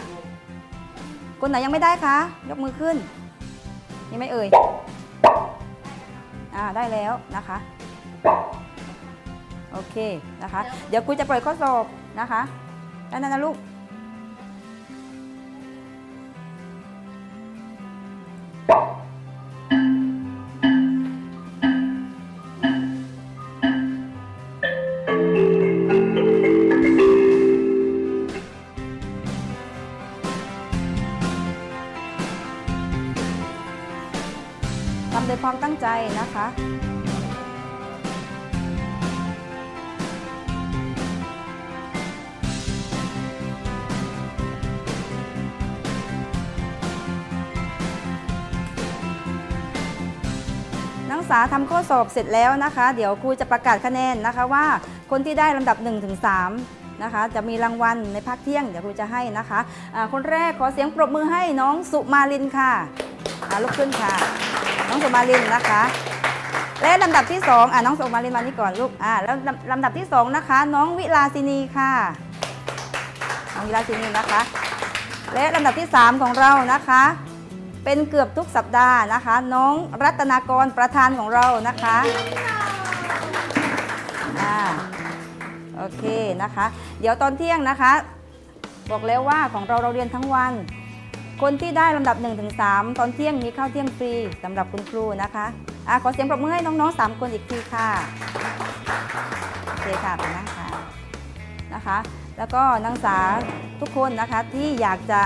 [1.40, 2.16] คนไหนยังไม่ได้คะ
[2.50, 2.96] ยกมือขึ้น
[4.10, 4.48] ยังไม่เอ่ย
[6.54, 7.56] อ่าได้แล้วนะคะ
[9.72, 9.96] โอเค
[10.42, 11.84] นะคะ เดี๋ยวกูจะปล่อยข้อสอบ
[12.20, 12.40] นะคะ
[13.08, 13.56] ได้นะลูก
[51.26, 54.64] กษาทำข้อสอบเสร็จแล้วนะคะ เดี๋ยวครูจะประกาศคะแนนนะคะว่า
[55.10, 55.76] คนที่ได้ลำดับ
[56.40, 62.72] 1-3นะคะจะมีรางวัลในภาคเที่ยงเดี๋ยวครูจะให้นะคะะคนแรกขอเสียงปรบมือให้น้องสุมาลินค่ะ
[63.62, 64.12] ลุกขึ้นค่ะ
[64.88, 65.82] น้องสุมาลินนะคะ
[66.82, 69.36] และลำดับที่สองอ่าน้องสุมาลินมานี่ก่อนลูกอ่าแล้ว
[69.72, 71.92] ลำดับที่สองนะคะ น้องวิลาสินีค่ะ
[73.54, 74.40] น้องวิลาสินีนะคะ
[75.34, 77.02] และลำดับที่สามของเรานะคะ
[77.88, 81.96] เป็นเกือบทุกสัปดาห์นะคะ น้องรัตนากรประธานของเรานะคะ
[85.76, 86.04] โอเค
[86.42, 86.66] นะคะ
[87.00, 87.92] เดี๋ยวตอนเที่ยงนะคะ
[88.90, 90.52] บอกแล้วว่าของเราเราเรียนทั้งวัน
[91.42, 92.16] คนที่ได้ลำดับ
[92.58, 95.46] 1-3 ตอนเที่ยงมีข้าวเที่ยงฟรีสำหรับคุณครูนะคะ
[95.88, 97.88] อะขอเสียงปรบมือให้น้องๆ 3 คนอีกทีค่ะ
[99.66, 100.68] โอเคค่ะไปนั่งค่ะ
[101.74, 101.98] นะคะ
[102.38, 103.18] แล้วก็นักศึกษา
[103.80, 105.20] ทุกคนนะคะที่อยากจะ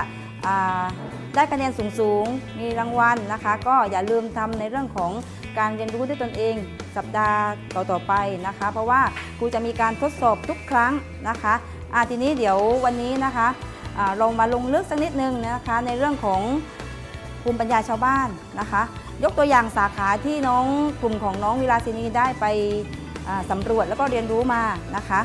[1.35, 5.11] ได้คะแนนสูงๆ มีรางวัลนะคะ ก็อย่าลืมทำในเรื่องของ
[5.57, 6.55] การเรียนรู้ด้วยตนเอง
[6.97, 7.41] สัปดาห์
[7.75, 8.13] ต่อๆไป
[8.47, 9.01] นะคะ เพราะว่า
[9.37, 10.93] ครูจะมีการทดสอบทุกครั้ง
[11.29, 11.53] นะคะ
[11.93, 13.47] อ่าทีนี้เดี๋ยววันนี้นะคะ
[13.97, 16.41] อ่าเรามาลงลึกสักนิดนึงนะคะในเรื่องของ
[17.41, 18.27] ภูมิปัญญาชาวบ้าน
[18.59, 18.81] นะคะ
[19.23, 20.65] ยกตัวอย่างสาขาที่น้อง
[21.01, 22.45] กลุ่มของน้องวิลาสินีได้ไป
[23.49, 24.61] สำรวจแล้วก็เรียนรู้มา
[24.95, 25.19] นะคะ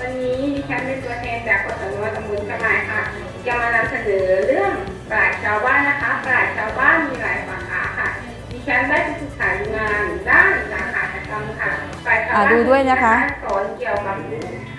[0.00, 3.00] วันนี้ดิฉันเป็นตัวแทนจากกศนตำบลกระหายค่ะ
[3.46, 4.72] จะมานำเสนอเรื่อง
[5.10, 8.08] ปราชญ์ชาวบ้านนะคะ ปราชญ์ชาวบ้านมีหลายสาขาค่ะ
[8.50, 11.70] ดิฉันได้ไปศึกษาดูงานด้านสาขาหัตถกรรมค่ะ
[12.04, 14.16] ปราชญ์ชาวบ้านอ่าดูด้วยนะคะสอนเกี่ยวกับ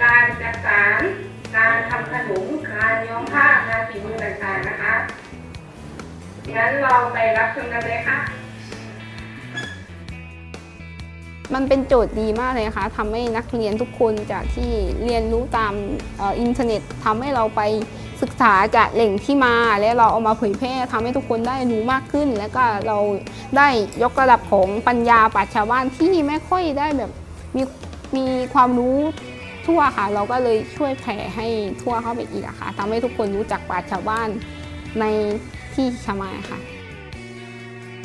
[0.03, 1.01] การจักสาน
[1.55, 4.93] การทำขนมการย้อมผ้างานฝีมือต่างๆนะคะ
[6.55, 8.19] งั้นเราไปรับชมกันเลยค่ะ
[11.53, 14.71] มันเป็นโจทย์ดีมากเลยนะคะทำให้นักเรียนทุกคนจากที่
[15.03, 15.73] เรียนรู้ตาม
[16.19, 17.61] อออินเทอร์เน็ตทำให้เราไป
[18.21, 22.97] ศึกษาจากแหล่งที่มา และเราเอามาเผยแพร่ทำให้ทุกคนได้รู้มากขึ้น แล้วก็เรา
[23.57, 23.67] ได้
[24.03, 27.11] ยกระดับของปัญญาปราชาวบ้านที่ไม่ค่อยได้แบบ
[27.55, 27.63] มี
[28.15, 28.97] มีความรู้
[29.65, 31.47] ทั่วค่ะ เราก็เลยช่วยแผ่ให้
[31.81, 34.27] ทั่วเข้าไปอีกอะค่ะทำให้ทุกคนรู้จักปราชาวบ้าน
[34.99, 35.05] ใน
[35.73, 36.59] ที่ชมาค่ะ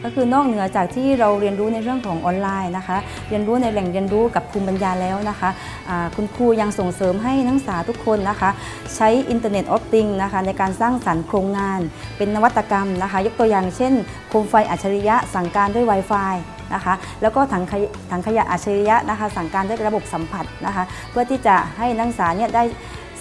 [0.05, 2.97] ก็คือนอกเหนือจากที่เราเรียนรู้ในเรื่องของออนไลน์นะคะ
[3.29, 5.51] เรียนรู้ในแหล่งเรียนรู้กับภูมิปัญญาแล้วนะคะ
[5.89, 8.51] อ่าคุณครูยังส่งเสริมให้นักศึกษาทุกคนนะคะ
[8.97, 11.81] ใช้ Internet of Things นะคะในการสร้างสรรค์โครงงาน
[12.17, 13.93] เป็นนวัตกรรมนะคะ ยกตัวอย่างเช่น
[14.29, 16.35] โคมไฟอัจฉริยะสั่งการด้วย Wi-Fi
[16.75, 22.65] นะคะแล้วก็ถังขยะ ถังขยะอัจฉริยะนะคะสั่งการด้วยระบบสัมผัสนะคะ เพื่อที่จะให้นักศึกษาเนี่ยได้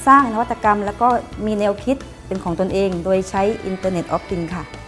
[0.07, 1.07] สร้างนวัตกรรม แล้วก็
[1.45, 4.82] มีแนวคิดเป็นของตนเอง โดยใช้ Internet of Thingsค่ะ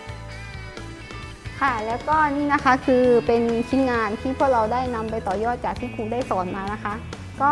[1.65, 6.93] ค่ะ แล้วก็นี่นะคะคือเป็นชิ้นงานที่พวกเราได้นำไปต่อยอดจากที่ครูได้สอนมานะคะ
[7.41, 7.51] ก็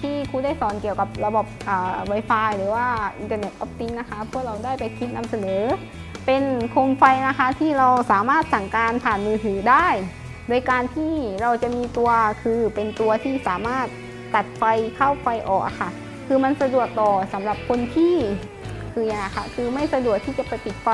[0.00, 2.86] ที่ครูได้สอนเกี่ยวกับระบบอ่า Wi-Fi หรือว่า
[3.18, 5.62] Internet of Things นะคะ พวกเราได้ไปคิดนำเสนอ
[6.26, 9.86] เป็นโคมไฟนะคะที่เราสามารถสั่งการผ่านมือถือได้
[10.48, 12.10] โดยการที่เราจะมีตัว
[12.42, 13.86] คือเป็นตัวที่สามารถ
[14.34, 14.62] ตัดไฟ
[14.96, 15.90] เข้าไฟออกค่ะ
[16.26, 18.14] คือมันสะดวกต่อสำหรับคนที่
[18.92, 20.90] คืออย่างไรค่ะ คือไม่สะดวกที่จะไปปิดไฟ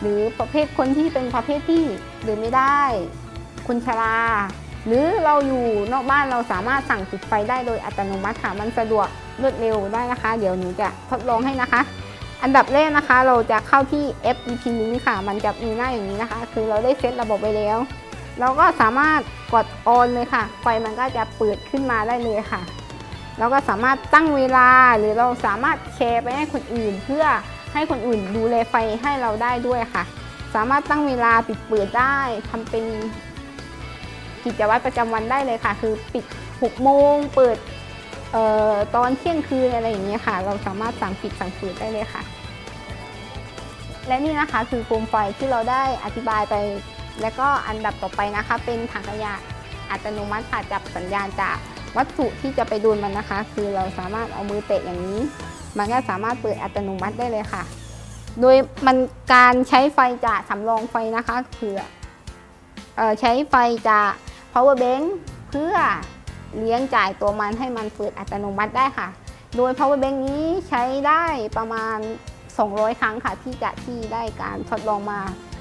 [0.00, 1.82] หรือประเภทคนที่เป็นประเภทที่
[2.24, 2.80] เดินไม่ได้
[3.66, 4.18] คนชรา
[4.86, 9.08] หรือเราอยู่นอกบ้านเราสามารถสั่งปิดไฟได้โดยอัตโนมัติค่ะ มันสะดวก
[9.42, 11.80] รวดเร็วได้นะคะ เดี๋ยวหนูจะทดลองให้นะคะ
[12.42, 14.04] อันดับแรกนะคะ เราจะเข้าที่
[14.36, 17.78] FEP Link ค่ะ มันจะมีหน้าอย่างนี้นะคะ คือเราได้เซตระบบไปแล้ว
[18.40, 19.20] เราก็สามารถ
[19.52, 22.60] กดออนเลยค่ะ ไฟมันก็จะเปิดขึ้นมาได้เลยค่ะ
[23.38, 27.26] เราก็สามารถตั้งเวลาหรือเราสามารถแชร์ไปให้คนอื่นเพื่อ
[27.74, 30.04] ให้คนอื่นดูแลไฟให้เราได้ด้วยค่ะ
[30.54, 32.18] สามารถตั้งเวลาปิดเปิดได้
[32.50, 32.84] ทำเป็น
[34.44, 37.56] กิจวัตรประจำวันได้เลยค่ะ คือปิด6โมงเปิด
[38.34, 38.36] อ
[38.70, 42.22] อตอนเที่ยงคืนอะไรอย่างเงี้ยค่ะ เราสามารถสั่งปิดสั่งเปิดได้เลยค่ะ
[44.06, 46.54] และนี่นะคะคือโคมไฟที่เราได้อธิบายไป
[47.22, 49.34] แล้วก็อันดับต่อไปนะคะ เป็นถังขยะ
[49.90, 51.56] อัตโนมัติค่ะจับสัญญาณจาก
[51.96, 55.20] วัตถุที่จะไปโดนมันนะคะ คือเราสามารถเอามือเตะอย่างนี้
[55.78, 57.62] มันก็สามารถเปิดอัตโนมัติได้เลยค่ะ
[58.40, 58.56] โดย
[58.86, 58.96] มัน
[59.34, 61.74] การใช้ไฟจากสำรองไฟนะคะคือ
[62.96, 63.54] เอ่อใช้ไฟ
[63.88, 64.10] จาก
[64.52, 65.04] power bank
[65.48, 65.74] เพื่อ
[66.58, 69.08] เลี้ยงจ่ายตัวมันให้มันเปิดอัตโนมัติได้ค่ะ
[69.56, 71.24] โดย power bank นี้ใช้ได้
[71.56, 71.98] ประมาณ
[72.48, 75.20] 200 ครั้งค่ะ ที่จะที่ได้การทดลองมา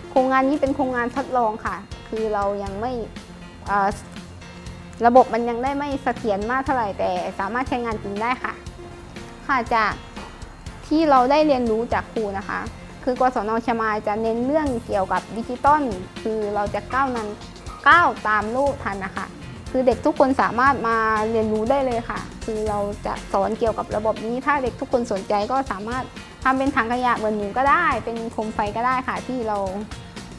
[0.10, 1.76] โครงงานนี้เป็นโครงงานทดลองค่ะ
[2.10, 2.91] คือเรายังไม่
[5.06, 8.54] ระบบมันยังได้ไม่เสถียรมากเท่าไหร่แต่สามารถใช้งานจริงได้ค่ะ
[9.47, 9.93] ค่ะจาก
[10.88, 12.60] ที่เราได้เรียนรู้จากครูนะคะ
[13.03, 15.84] คือกศนชมายจะเน้นเรื่องเกี่ยวกับดิจิตอล
[16.23, 17.27] คือเราจะก้าวนั้น
[17.88, 19.25] ก้าวตามโลกทันนะคะ
[19.71, 20.97] คือเด็กทุกคนสามารถมา
[21.29, 26.03] เรียนรู้ได้เลยค่ะ คือเราจะสอนเกี่ยวกับระบบนี้ ถ้าเด็กทุกคนสนใจก็สามารถ
[26.43, 29.58] ทำเป็นถังขยะเหมือนหนูก็ได้ เป็นโคมไฟก็ได้ค่ะ ที่เรา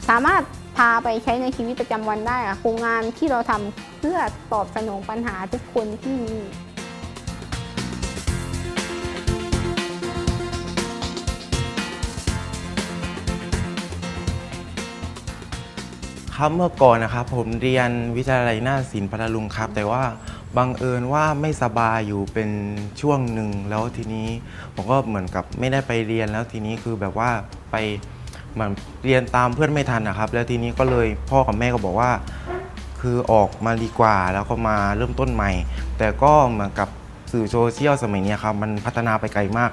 [0.09, 0.43] สามารถ
[0.77, 4.19] พาไปใช้ในชีวิตประจำวันได้ค่ะโครงงานที่เราทำเพื่อ
[4.53, 6.37] ตอบสนองปัญหาทุกคนที่มี
[16.39, 20.03] ครับเมื่อก่อนนะครับผมเรียนวิทยาลัยนาศิลป์พัทลุงครับ แต่ว่า
[20.57, 22.51] บังเอิญว่าไม่สบายอยู่เป็น
[23.01, 24.29] ช่วงหนึ่งแล้วทีนี้
[24.75, 27.31] ผมก็เหมือนกับไม่ได้ไปเรียนแล้วทีนี้คือแบบว่า
[27.71, 27.77] ไป
[28.53, 28.71] เหมือน
[29.05, 32.11] เรียนตามเพื่อนไม่ทันนะครับ แล้วทีนี้ก็เลยพ่อกับแม่ก็บอกว่า
[33.01, 35.51] คือออกมาดีกว่าแล้วก็มาเริ่มต้นใหม่
[35.99, 36.89] แต่ก็เหมือนกับ
[37.33, 39.71] สื่อโซเชียลสมัยนี้ครับมันพัฒนาไปไกลมาก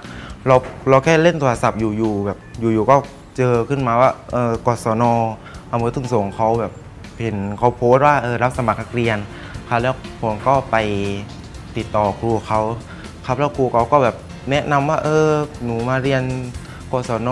[0.48, 0.56] เรา
[0.90, 2.96] เราแค่เล่นโทรศัพท์อยู่ๆแบบอยู่ๆก็
[3.38, 5.06] เจอขึ้นมาว่าเออกศน
[5.72, 6.74] อำเภอทุ่งสงเขาแบบ
[7.22, 9.18] เห็นเขาโพสต์ว่าเออรับสมัครนักเรียน
[9.70, 10.76] ครับแล้วผมก็ไป
[11.78, 12.60] ติดต่อครูเขา
[13.26, 14.16] ครับแล้วครูเขาก็แบบ
[14.50, 15.28] แนะนำว่าเออ
[15.66, 16.24] หนูมาเรียน
[16.92, 17.30] กศน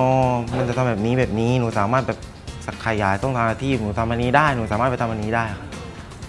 [0.58, 2.20] มันจะทำแบบนี้แบบนี้หนูสามารถแบบ
[2.66, 5.70] สักขยายต้องทำอาชีพหนูทำอันนี้ได้หนูสามารถไปทำอันนี้ได้ครับ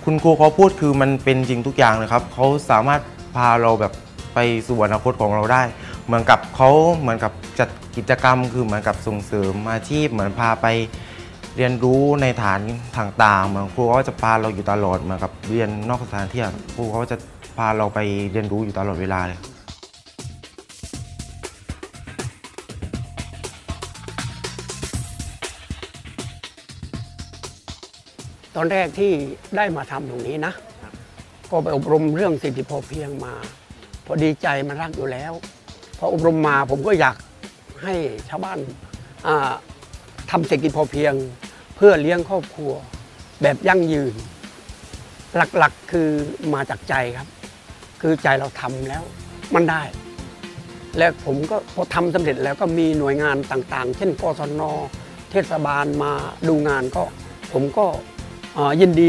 [0.05, 3.01] คุณครูเขาพูดคือมันเป็นจริงทุกอย่างเลยครับเขาสามารถ
[3.37, 3.93] พาเราแบบ
[4.35, 5.63] ไปสู่อนาคตของเราได้
[6.07, 10.67] เหมือนกับเขาเหมือนกับจัดกิจกรรม คือเหมือนกับส่งเสริมอาชีพเหมือนพาไป
[11.57, 12.61] เรียนรู้ในฐาน
[12.99, 16.43] ต่างๆเหมือนครูเขาจะพาเราอยู่ตลอดเหมือนกับเรียนนอกสถานที่
[16.75, 17.17] ครูเขาจะ
[17.57, 17.99] พาเราไป
[18.33, 19.41] เรียนรู้อยู่ตลอดเวลาเลย
[28.57, 29.13] ตอนแรกที่
[29.57, 30.53] ได้มาทำตรงนี้นะ
[31.51, 33.35] ก็ไปอบรมเรื่องสิทธิพอเพียงมา
[34.07, 35.33] พอดีใจมันรักอยู่แล้ว
[35.99, 37.17] พออบรมมาผมก็อยาก
[37.83, 37.95] ให้
[38.29, 38.59] ชาวบ้าน
[39.27, 39.53] อ่า
[40.31, 41.15] ทำเศรษฐกิจพอเพียง
[41.77, 42.73] เพื่อเลี้ยงครอบครัว
[43.43, 44.15] แบบยั่งยืน
[45.57, 46.09] หลักๆคือ
[46.55, 47.29] มาจากใจครับ
[48.01, 49.03] คือใจเราทำแล้ว
[49.55, 49.83] มันได้
[50.99, 54.63] และผมก็พอทำสำเร็จแล้วก็มีหน่วยงานต่างๆ เช่นกศน
[55.31, 56.13] เทศบาลมา
[56.49, 57.05] ดูงานก็
[57.53, 57.87] ผมก็
[58.81, 59.09] ยินดี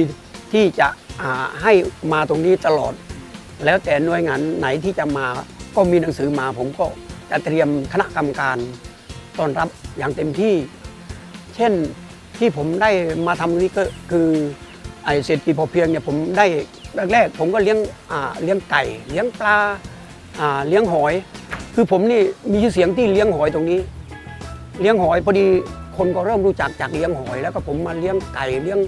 [0.54, 0.88] ที่จะ
[1.62, 1.74] ให้
[2.14, 2.94] มาตรงนี้ตลอด
[3.66, 5.28] แล้วแต่หน่วยงานไหนที่จะมา
[5.76, 6.86] ก็มีหนังสือมาผมก็
[7.30, 8.58] จะเตรียมคณะกรรมการ
[9.38, 10.54] ต้อนรับอย่างเต็มที่
[11.56, 11.74] เช่น
[12.38, 12.90] ที่ผมได้
[13.28, 14.28] มาทำนี้ก็คือ
[15.06, 16.46] ไอเศรษฐกิจพอเพียงเนี่ยผมได้
[17.14, 17.78] แรกๆผมก็เลี้ยง
[18.44, 19.58] เลี้ยงไก่ เลี้ยงปลา
[20.68, 21.14] เลี้ยงหอย
[21.76, 23.80] คือผมนี่มีชื่อเสียงที่เลี้ยงหอยตรงนี้
[24.82, 25.46] เลี้ยงหอยพอดี
[25.98, 28.80] คนก็เริ่มรู้จักจากเลี้ยงหอย แล้วก็ผมมาเลี้ยงไก่เลี้ยง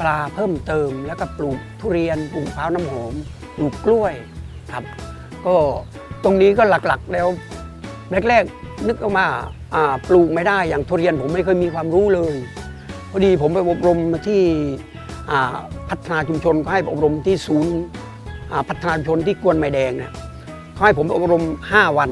[0.00, 3.14] ปลาเพิ่มเติม แล้วก็ปลูกทุเรียนปลูกพร้าวน้ำหอม
[3.56, 4.14] ปลูกกล้วย
[4.72, 4.84] ครับ
[5.46, 5.54] ก็
[6.24, 7.26] ตรงนี้ก็หลักๆแล้ว
[8.28, 9.42] แรกๆนึกออกมาอ่า
[10.08, 12.34] ปลูกไม่ได้อย่างทุเรียนผมไม่เคยมีความรู้เลย
[13.10, 14.42] พอดีผมไปอบรมมาที่
[15.88, 17.74] พัฒนาชุมชนก็ให้อบรมที่ศูนย์
[18.68, 20.12] พัฒนาชุมชนที่กวนไม้แดงเนี่ย
[20.74, 22.10] เขาให้ผมอบรม 5 วัน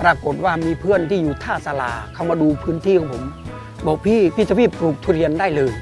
[0.00, 3.24] ปรากฏว่ามีเพื่อนที่อยู่ท่าสลาเข้ามาดูพื้นที่ของผม
[3.86, 5.72] บอกพี่พี่จะพี่ปลูกทุเรียนได้เลย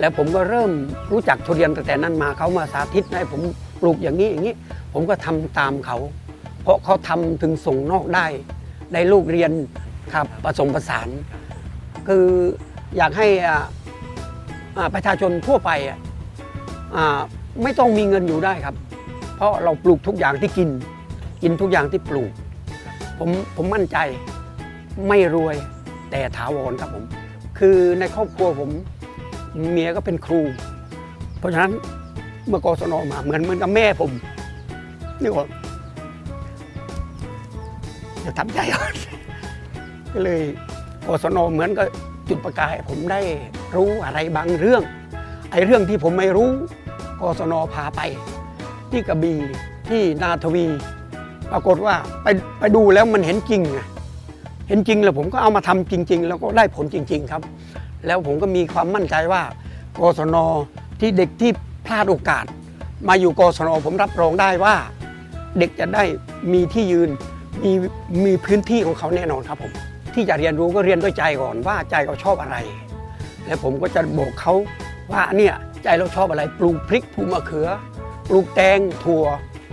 [0.00, 0.70] แล้วผมก็เริ่ม
[1.10, 3.40] รู้จักทุเรียนตั้งแต่นั้นมาเขามาสาธิตให้ผม
[3.80, 4.54] ปลูกอย่างนี้อย่างนี้
[4.92, 5.96] ผมก็ทำตามเขา
[6.62, 8.26] เพราะเขาทำถึงส่งนอกได้
[8.92, 9.52] ได้ลูกเรียน
[10.14, 11.08] ครับผสมผสาน
[12.08, 12.26] คือ
[12.96, 13.64] อยากให้อา
[14.76, 15.98] อ่าประชาชนทั่วไปอะ
[17.62, 18.74] ไม่ต้องมีเงินอยู่ได้ครับ
[19.36, 20.68] เพราะเราปลูกทุกอย่างที่กิน
[21.42, 22.32] กินทุกอย่างที่ปลูก
[23.18, 23.98] ผมผมมั่นใจ
[25.08, 25.56] ไม่รวย
[26.10, 27.04] แต่ถาวรครับผม
[27.58, 28.70] คือในครอบครัวผม
[29.70, 30.40] เมียก็เป็นครู
[31.38, 31.72] เพราะฉะนั้น
[32.48, 34.10] เมื่อกศนมาเหมือนเหมือนกับแม่ผม
[35.22, 35.46] นี่ว่า
[38.30, 38.94] จะทำใจก่อน
[40.12, 40.42] ก็เลย
[41.06, 41.86] กศนเหมือนกับ
[42.28, 43.20] จุดประกาย ผมได้
[43.76, 44.82] รู้อะไรบางเรื่อง
[45.50, 46.50] ไอ้เรื่องที่ผมไม่รู้
[47.20, 48.00] กศนพาไป
[48.90, 49.38] ที่กระบี่
[49.88, 50.66] ที่นาทวี
[51.50, 52.26] ปรากฏว่าไป
[52.60, 53.78] ไปดูแล้วมันเห็นจริงไง
[54.68, 57.42] เห็นจริงแล้วผมก็เอามาทำจริง ๆ แล้วก็ได้ผลจริง ๆ ครับ
[58.06, 59.42] แล้วผมก็มีความมั่นใจว่า
[60.00, 60.36] กศน
[61.00, 61.50] ที่เด็กที่
[61.86, 62.44] พลาดโอกาส
[63.08, 64.74] มาอยู่กศนผมรับรองได้ว่า
[65.58, 66.04] เด็กจะได้
[66.52, 67.10] มีที่ยืน
[67.64, 67.72] มี
[68.24, 69.72] มีพื้นที่ของเขาแน่นอนครับผม
[70.14, 72.56] ที่จะเรียนรู้ก็เรียนด้วยใจก่อนว่าใจเขาชอบอะไร
[73.46, 74.54] แล้วผมก็จะบอกเขา
[75.12, 77.68] ว่าเนี่ยใจเราชอบอะไร ปลูกพริกปลูกมะเขือ
[78.28, 79.24] ปลูกแตงถั่ว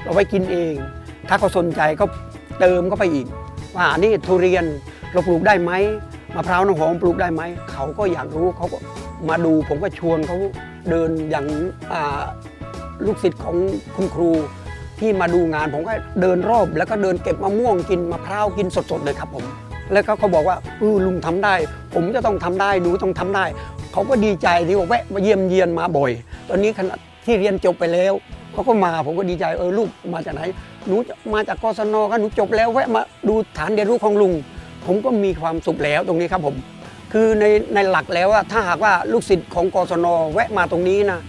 [0.04, 0.74] เราไว้กินเอง
[1.28, 2.06] ถ้าเขาสนใจก็
[2.60, 3.28] เติมเข้าไปอีก
[3.76, 4.66] ว่านี่ทุเรียน
[5.14, 5.72] เราปลูกได้ไหม
[6.36, 8.78] มะพร้าวน้ำหอมปลูกได้ไหมเขาก็อยากรู้เขาก็
[9.30, 10.38] มาดูผมก็ชวนเขา
[10.90, 11.46] เดินอย่าง
[13.06, 13.56] ลูกศิษย์ของ
[13.96, 14.30] คุณครู
[15.00, 19.46] ที่มาดูงานผมก็เดินรอบแล้วก็เดินเก็บมะม่วงกินมะพร้าวกินสดๆเลยครับผม
[19.94, 21.56] แล้วก็เขาบอกว่าเออลุงทำได้
[21.94, 23.46] ผมจะต้องทำได้หนูต้องทำได้
[23.94, 26.12] เขาก็ดีใจที่ว่าแวะมาเยี่ยมเยียนมาบ่อย
[26.50, 28.14] ตอนนี้ขณะที่เรียนจบไปแล้ว
[28.54, 30.42] เขาก็มาผมก็ดีใจเออลูกมาจากไหน
[30.88, 30.96] หนู
[31.34, 34.34] มาจากกศนก็หนูจบแล้วแวะมาดูฐานเรียนรู้ของลุง
[34.86, 36.56] ผมก็มีความสุขแล้วตรงนี้ครับผม
[37.14, 41.20] คือในในหลักแล้วว่าถ้าหากว่าลูกศิษย์ของกศนแวะมาตรงนี้นะ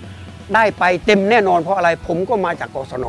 [0.55, 3.07] ได้ไปเต็มแน่นอนเพราะอะไรผมก็มาจากกศน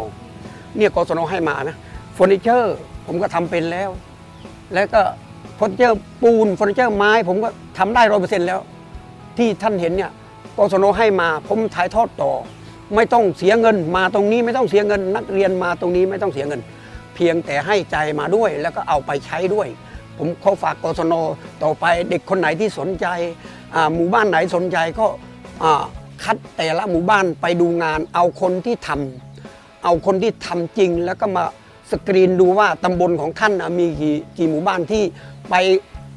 [0.77, 1.77] เนี่ยกศนให้มานะ
[2.13, 3.89] เฟอร์นิเจอร์ผมก็ทำเป็นแล้ว
[4.73, 5.01] แล้วก็
[5.55, 8.59] เฟอร์นิเจอร์ปูนเฟอร์นิเจอร์ไม้ ผมก็ทำได้ร้อยเปอร์เซ็นต์แล้ว
[9.37, 10.11] ที่ท่านเห็นเนี่ย
[10.57, 12.31] กศนให้มา ผมถ่ายทอดต่อ
[12.95, 16.61] ไม่ต้องเสียเงินมาตรงนี้ไม่ต้องเสียเงิน นักเรียนมาตรงนี้ไม่ต้องเสียเงิน
[17.15, 19.67] เพียงแต่ให้ใจมาด้วย แล้วก็เอาไปใช้ด้วย
[20.17, 21.13] ผมขอฝากกศน
[21.63, 23.07] ต่อไปเด็กคนไหนที่สนใจ
[23.95, 25.05] หมู่บ้านไหนสนใจก็
[26.23, 29.28] คัดแต่ละหมู่บ้านไปดูงานเอาคนที่ทำ
[29.83, 31.43] เอาคนที่ทำจริง แล้วก็มา
[31.91, 35.03] สกรีนดูว่าตำบลของท่านมีกี่กี่หมู่บ้านที่
[35.49, 35.55] ไป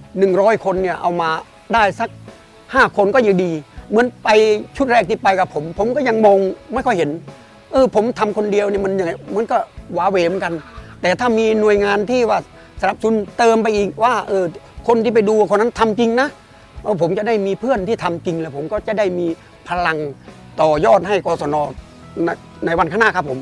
[0.03, 1.31] 100 คนเนี่ยเอามา
[1.75, 2.09] ได้สัก
[2.53, 3.53] 5 คนก็ยังดี
[3.89, 4.29] เหมือนไป
[4.77, 6.39] ชุดแรกที่ไปกับผม ผมก็ยังมอง
[6.75, 7.11] ไม่ค่อยเห็น
[7.73, 9.57] เออผมทำคนเดียวเนี่ยมันยังไงมันก็
[9.97, 10.55] ว้าเวเหมือนกัน
[11.01, 12.39] แต่ถ้ามีหน่วยงานที่ว่า
[12.81, 14.45] สนับสนุนเติมไปอีกว่าเออ
[14.89, 16.29] คนที่ไปดูคนนั้นทำจริงนะ
[17.03, 19.27] ผมจะได้มีเพื่อนที่ทำจริงแล้วผมก็จะได้มี
[19.69, 19.99] พลัง
[20.61, 21.57] ต่อยอดให้กศน
[22.25, 22.29] ใน
[22.67, 23.39] ในวันข้างหน้าครับผม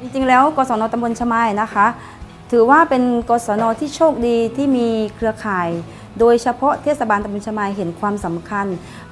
[0.00, 1.86] จริงๆแล้วกศนตำบลชมายนะคะ
[2.50, 5.68] ถือว่าเป็นกศนที่โชคดีที่มีเครือข่าย
[6.20, 8.66] โดยเฉพาะเทศบาลตำบลชมายเห็นความสำคัญ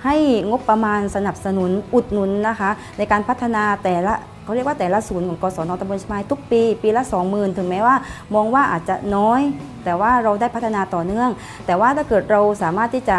[0.04, 0.16] ให้
[0.50, 7.96] งบประมาณสนับสนุนอุดหนุนนะคะ ในการพัฒนาแต่ละ เขาเรียกว่าแต่ละศูนย์ของกศนตำบลชมายทุกปี ปีละ 20,000 ถึงแม้ว่า
[8.34, 9.40] มองว่าอาจจะน้อย
[9.84, 11.30] แต่ว่าเราได้พัฒนาต่อเนื่อง
[11.66, 13.16] แต่ว่าถ้าเกิดเราสามารถที่จะ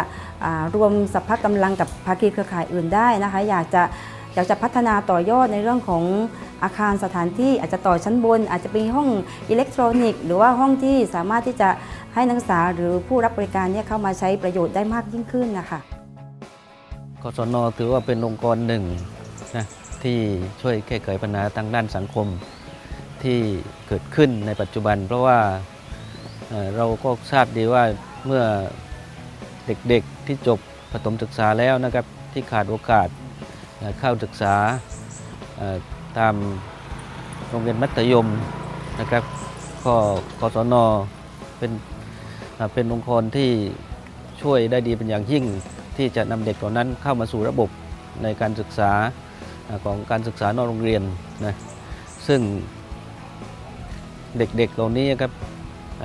[0.74, 3.82] รวมสัพพะกำลังกับภาคีเครือข่ายอื่นได้นะคะ อยากจะ
[4.34, 6.04] อยากจะพัฒนาต่อยอดในเรื่องของ
[6.62, 9.08] อาคารสถานที่อาจจะต่อชั้นบน อาจจะเป็นห้อง
[9.50, 11.68] อิเล็กทรอนิกส์ หรือว่าห้องที่สามารถที่จะ
[12.14, 15.80] ให้นักศึกษาหรือผู้รับบริการเนี่ยเข้ามาใช้ประโยชน์ได้มากยิ่งขึ้นนะคะ
[17.22, 18.82] กศนถือว่าเป็นองค์กรหนึ่ง
[19.56, 19.66] นะ
[20.04, 20.18] ที่
[20.62, 22.26] ช่วยแก้ไขปัญหาทางด้านสังคม
[23.22, 23.38] ที่
[23.88, 25.38] เกิดขึ้นในปัจจุบัน เพราะว่า
[26.76, 27.84] เราก็ทราบดีว่า
[28.26, 28.42] เมื่อ
[29.88, 30.58] เด็กๆที่จบ
[30.92, 33.08] ประถมศึกษาแล้วนะครับ ที่ขาดโอกาส
[34.00, 34.54] เข้าศึกษา
[36.18, 36.34] ตาม
[37.48, 38.26] โรงเรียนมัธยม
[39.00, 39.24] นะครับ
[39.86, 39.94] ก็
[40.40, 40.74] กศน
[41.58, 41.72] เป็น
[42.74, 43.50] เป็นองค์กรที่
[44.42, 45.44] ช่วยได้ดีเป็นอย่างยิ่ง
[45.96, 47.70] ที่จะนำเด็กเหล่านั้นเข้ามาสู่ระบบ
[48.22, 48.92] ในการศึกษา
[49.84, 51.02] ของการศึกษานอกโรงเรียน
[51.46, 51.54] นะ
[52.26, 52.40] ซึ่ง
[54.38, 55.32] เด็กๆเหล่านี้ครับ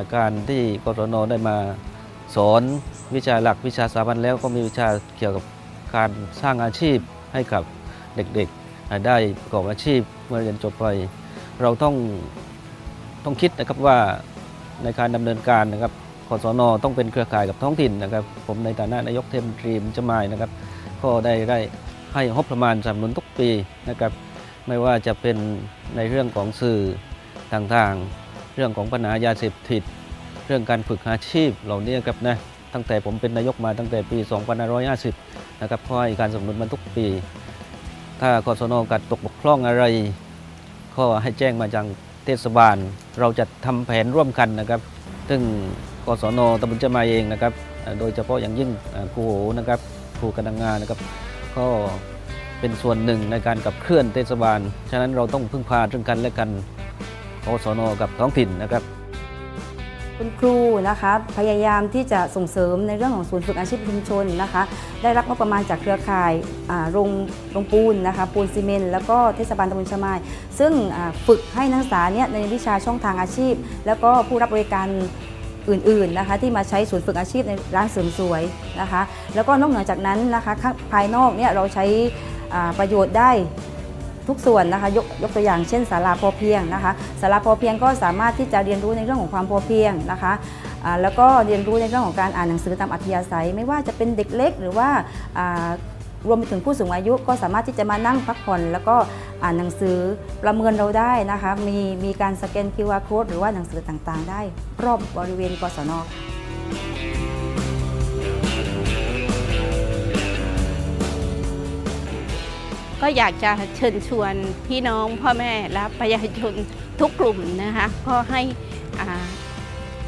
[0.03, 1.57] าการที่กศนได้มา
[2.35, 2.61] สอน
[3.15, 5.43] วิชาหลักวิชาสามัญแล้วก็มีวิชาเกี่ยวกับ
[5.95, 6.09] การ
[6.41, 6.97] สร้างอาชีพ
[7.33, 7.63] ให้กับ
[8.15, 10.85] เด็กๆได้ประกอบอาชีพเมื่อเรียนจบไป
[11.61, 11.95] เราต้อง
[13.25, 13.97] ต้องคิดนะครับว่า
[14.83, 15.93] ในการดำเนินการนะครับ
[16.29, 20.51] กศนต้องเป็นเครือข่ายกับท้องถิ่นนะครับ ผมในฐานะนายกเทมนตรีมจะมายนะครับ
[21.01, 21.59] ก็ได้ได้
[22.13, 23.49] ให้งบประมาณสนับสนุนทุกปี
[23.89, 24.11] นะครับ
[24.67, 25.37] ไม่ว่าจะเป็น
[25.95, 26.79] ในเรื่องของสื่อ
[27.53, 29.83] ต่างๆ เรื่องของปัญหายาเสพติด
[30.47, 32.35] เรื่องการฝึกอาชีพเหล่านี้ครับนะ
[32.73, 34.17] ตั้งแต่ผมเป็นนายกมาตั้งแต่ปี
[34.89, 37.07] 2550 นะครับก็ให้การสนับสนุนมาทุกปี
[38.21, 39.83] ถ้ากศนกัดตกบกพร่องอะไร
[40.95, 41.85] ก็ให้แจ้งมาจาก
[42.25, 42.77] เทศบาล
[43.19, 44.81] เราจะทำแผนร่วมกันนะครับ
[45.29, 45.41] ซึ่ง
[46.05, 47.53] กศนตำบลเจะมาเองนะครับ
[47.99, 48.69] โดยเฉพาะอย่างยิ่ง
[49.13, 49.79] ครูโหนะครับ
[50.19, 50.99] ครูกำลังงานนะครับ
[51.57, 51.67] ก็
[52.59, 54.59] เป็นส่วนหนึ่งในการขับเคลื่อนเทศบาล
[54.91, 56.49] ฉะนั้นเราต้องพึ่งพาซึ่งกันและกัน
[57.45, 58.83] กศนกับท้องถิ่นนะครับ
[60.17, 60.57] คุณครู
[60.89, 64.63] นะคะพยายามที่จะส่งเสริมในเรื่องของศูนย์ฝึกอาชีพชุมชนนะคะ
[65.03, 66.33] ได้รับงบประมาณจากเครือข่าย
[66.91, 67.09] โรง
[67.51, 70.19] โรงปูนนะคะปูนซีเมนต์แล้วก็เทศบาลตำบลชะมาย
[70.59, 70.71] ซึ่ง
[71.27, 73.53] ฝึกให้นักศึกษาเนี่ยในวิชาช่องทางอาชีพ
[73.85, 74.87] แล้วก็ผู้รับบริการ
[75.69, 78.43] อื่นๆนะคะที่มาใช้ศูนย์ฝึกอาชีพในร้านเสริมสวย
[78.81, 79.01] นะคะ
[79.35, 80.53] แล้วก็นอกเหนือจากนั้นนะคะ
[80.91, 81.85] ภายนอกเนี่ยเราใช้
[82.79, 83.31] ประโยชน์ได้
[84.27, 90.33] ทุกส่วนนะคะยกยกตัวอย่างเช่นศาลาพอเพียงนะคะศาลาพอเพียงก็สามารถที่จะเรียนรู้ในเรื่องของความพอเพียงนะคะ
[91.01, 94.89] แล้วก็เรียนรู้ในเรื่องของการอ่านหนังสือตามอัธยาศัย ไม่ว่าจะเป็นเด็กเล็ก หรือว่า
[96.27, 98.95] รวมไปถึงผู้สูงอายุก็สามารถที่จะมานั่งพักผ่อน แล้วก็
[99.43, 99.97] อ่านหนังสือ
[100.43, 104.41] ประเมินเราได้นะคะ มีมีการสแกน QR code หรือว่าหนังสือต่างๆ ได้
[104.83, 105.91] รอบบริเวณกศน
[113.01, 114.33] ก็อยากจะเชิญชวน
[114.67, 116.53] พี่น้องพ่อแม่และประชาชน
[116.99, 118.41] ทุกกลุ่มนะคะก็ให้
[118.99, 119.23] อ่า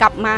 [0.01, 0.35] กลับมา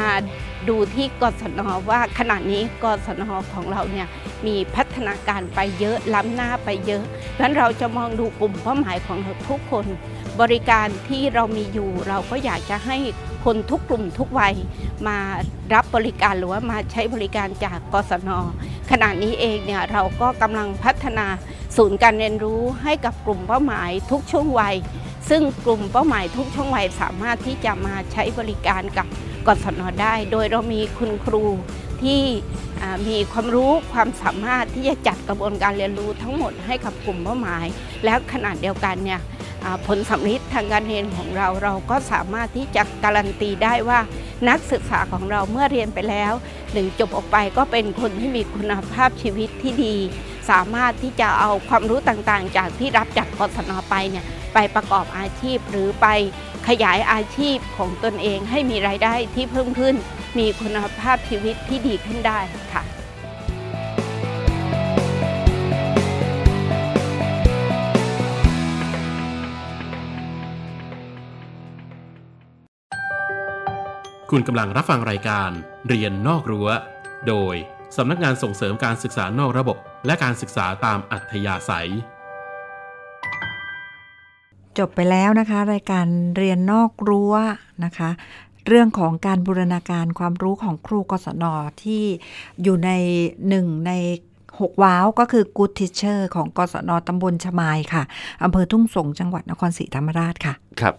[0.69, 1.59] ดูที่กศน
[1.89, 3.21] ว่าขณะนี้กศน
[3.53, 4.07] ของเราเนี่ย
[4.47, 7.03] มีพัฒนาการไปเยอะล้ำหน้าไปเยอะ
[7.33, 9.85] เพราะฉะนั้นเราจะมองดูกลุ่มเป้าหมายของเราทุกคน
[10.41, 12.97] บริการที่เรามีอยู่ เราก็อยากจะให้
[13.45, 14.55] คนทุกกลุ่มทุกวัย
[15.07, 15.17] มา
[15.73, 18.29] รับบริการหรือว่ามาใช้บริการจากกศน
[18.91, 21.27] ขณะนี้เองเนี่ยเราก็กำลังพัฒนา
[21.77, 24.75] ศูนย์การเรียนรู้ให้กับกลุ่มเป้าหมายทุกช่วงวัย
[25.29, 29.07] ซึ่งกลุ่มเป้าหมายทุกช่วงวัยสามารถที่จะมาใช้บริการกับ
[29.47, 31.43] กศนได้ โดยเรามีคุณครู
[32.03, 32.21] ที่
[33.07, 37.65] มีความรู้ความสามารถที่จะจัดกระบวนการเรียนรู้ทั้งหมดให้กับกลุ่มเป้าหมาย
[38.05, 39.21] แล้วขนาดเดียวกันเนี่ย
[39.87, 43.99] ผลสำลิดทางการเรียนของเราเราก็สามารถที่จะการันตีได้ว่า
[44.49, 46.33] นักศึกษาของเราเมื่อเรียนไปแล้ว
[46.73, 49.95] หนึ่งจบออกไปก็เป็นคนที่มีคุณภาพชีวิตที่ดี
[50.49, 56.07] สามารถที่จะเอาความรู้ต่างๆ จากที่รับจากกศนไปเนี่ยไปประกอบอาชีพหรือไป
[56.67, 59.95] ขยายอาชีพของตนเองให้มีรายได้ที่เพิ่มขึ้น
[60.37, 62.39] มีคุณภาพชีวิตที่ดีขึ้นได้
[62.73, 62.83] ค่ะ
[74.31, 75.49] คุณกำลังรับฟังรายการ
[75.87, 76.69] เรียนนอกรั้ว
[77.27, 77.55] โดย
[77.97, 81.91] สำนักงานส่งเสริมการศึกษานอกระบบ และการศึกษาตามอัธยาศัย
[84.79, 86.05] จบไปแล้วนะคะ รายการ
[86.37, 87.33] เรียนนอกรั้ว
[87.85, 88.09] นะคะ
[88.67, 91.43] เรื่องของการบูรณาการความรู้ของครูกศน
[91.83, 92.03] ที่
[92.63, 92.91] อยู่ใน
[93.47, 93.91] หนึ่งใน
[94.59, 98.03] หกว้าวก็คือ Good Teacher ของกศนตำบลชมายค่ะ
[98.43, 100.95] อำเภอทุ่งสงจังหวัดนครศรีธรรมราชค่ะ ครับ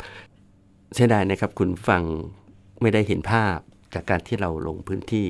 [0.94, 2.02] เสียดายนะครับคุณฟัง
[2.80, 3.56] ไม่ได้เห็นภาพ
[3.94, 5.28] จากการที่เราลงพื้นที่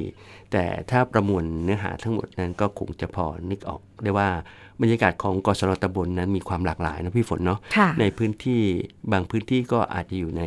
[0.52, 4.28] แต่ถ้าประมวลเนื้อหาทั้งหมดนั้นก็คงจะพอนึกออกได้ว่า
[4.82, 8.60] บรรยากาศของกศนตำบลนั้นมีความหลากหลายนะพี่ฝนเนาะค่ะในพื้นที่
[9.12, 10.44] บางพื้นที่ก็อาจจะอยู่ใน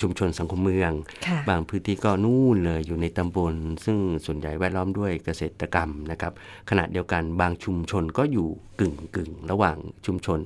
[0.00, 0.92] ชุมชนสังคมเมือง
[1.26, 6.32] ค่ะบางพื้นที่ก็นู่นเลยอยู่ในตำบล ซึ่งส่วนใหญ่แวดล้อมด้วยเกษตรกรรมนะครับ
[6.70, 8.48] ขณะเดียวกันบางชุมชนก็อยู่
[8.80, 9.76] กึ่งกึ่งระหว่าง
[10.06, 10.40] ชุมชน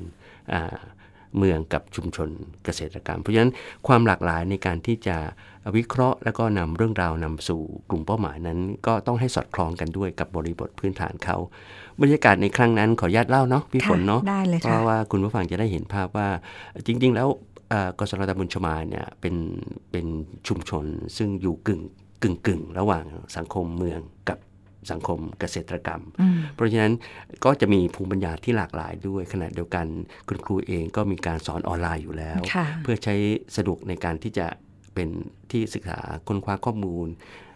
[0.53, 0.77] อ่า
[1.39, 2.29] เมืองกับชุมชน
[2.65, 3.53] เกษตรกรรม เพราะฉะนั้น
[3.87, 5.17] ความหลากหลายในการที่จะ
[5.77, 11.37] วิเคราะห์ แล้วก็นำเรื่องราวนำสู่กลุ่มเป้าหมายนั้น ก็ต้องให้สอดคล้องกันด้วยกับบริบทพื้นฐานเขา
[12.01, 16.29] บรรยากาศในครั้งนั้นขออนุญาตเล่าเนาะพี่ฝนเนาะค่ะได้เลยค่ะเพราะว่าคุณผู้ฟังจะได้เห็นภาพว่า
[16.87, 17.29] จริง ๆ แล้ว
[17.71, 19.35] เอ่อกศนตำบลชมาเนี่ยเป็น
[19.91, 20.07] เป็น
[20.49, 20.85] ชุมชน
[21.17, 21.81] ซึ่งอยู่กึ่ง
[22.23, 23.05] กึ่งกึ่งระหว่าง
[23.37, 24.39] สังคมเมืองกับ
[24.91, 26.93] สังคมเกษตรกรรมอืมเพราะฉะนั้น
[27.45, 29.87] ก็จะมีภูมิปัญญาที่หลากหลายด้วยขณะเดียวกัน
[30.29, 33.15] คุณครูเองก็มีการสอนออนไลน์อยู่แล้วค่ะเพื่อใช้
[33.57, 34.47] สะดวกในการที่จะ
[34.95, 35.09] เป็น
[35.51, 37.07] ที่ศึกษาค้นคว้าข้อมูล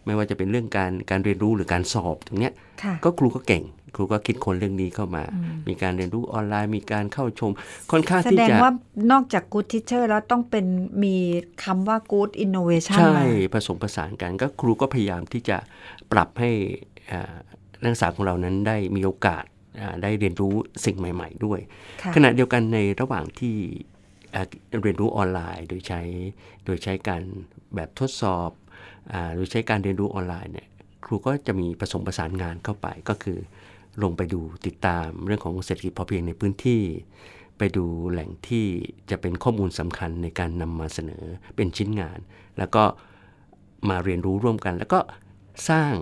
[0.06, 2.52] ไม่ว่าจะเป็นเรื่องการการเรียนรู้หรือการสอบตรงเนี้ย
[2.82, 3.64] ค่ะก็ครูก็เก่ง
[3.96, 7.50] ครูก็คิดคนเรื่องนี้เข้ามาอืมมีการเรียนรู้ออนไลน์ มีการเข้าชม
[7.90, 8.72] ค่อนข้างแสที่ดงจะว่า
[9.12, 10.66] นอกจาก Good Teacher แล้วต้องเป็น
[11.04, 11.16] มี
[11.64, 15.56] คำว่า Good Innovation ใช่มาผสมผสานกันก็ครูก็พยายามที่จะ
[16.12, 16.50] ปรับให้
[16.88, 16.89] อ่า
[17.82, 19.44] นักศึกษาของเรานั้นได้มีโอกาส
[19.80, 20.54] อ่าได้เรียนรู้
[20.84, 21.60] สิ่งใหม่ ๆ ด้วย
[22.02, 23.56] ค่ะขณะเดียวกันในระหว่างที่
[24.34, 24.44] อ่า
[24.82, 26.00] เรียนรู้ออนไลน์ โดยใช้
[26.64, 27.22] โดยใช้การ
[27.74, 28.50] แบบทดสอบ
[29.12, 30.68] อาโดยใช้การเรียนรู้ออนไลน์เนี่ย
[31.04, 33.38] ครูก็จะมีผสมผสานงานเข้าไปก็คือ
[34.02, 36.82] ลงไปดูติดตามเรื่องของเศรษฐกิจพอเพียงในพื้นที่
[37.58, 38.66] ไปดูแหล่งที่
[39.10, 41.24] จะเป็นข้อมูลสำคัญในการนำมาเสนอ
[41.56, 42.18] เป็นชิ้นงาน
[42.58, 42.84] แล้วก็
[43.88, 45.00] มาเรียนรู้ร่วมกัน แล้วก็
[45.68, 45.92] สร้าง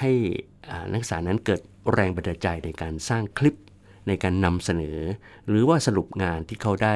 [0.00, 0.55] ให้อ่า
[0.92, 1.60] นักศึกษานั้นเกิด
[1.92, 3.56] แรงบันดาลใจในการสร้างคลิป
[4.08, 4.98] ในการนำเสนอ
[5.48, 6.94] หรือว่าสรุปงานที่เขาได้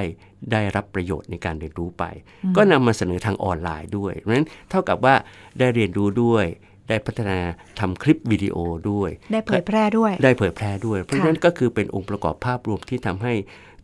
[0.52, 2.04] ได้รับประโยชน์ในการเรียนรู้ไป
[2.44, 5.14] อืมก็นำมาเสนอทางออนไลน์ด้วยเพราะฉะนั้นเท่ากับว่า
[5.58, 6.46] ได้เรียนรู้ด้วย
[6.88, 7.38] ได้พัฒนา
[7.80, 8.56] ทำคลิปวิดีโอ
[8.90, 13.34] ด้วย ได้เผยแพร่ด้วย ได้เผยแพร่ด้วย เพราะฉะนั้นก็คือเป็นองค์ประกอบภาพรวมที่ทำให้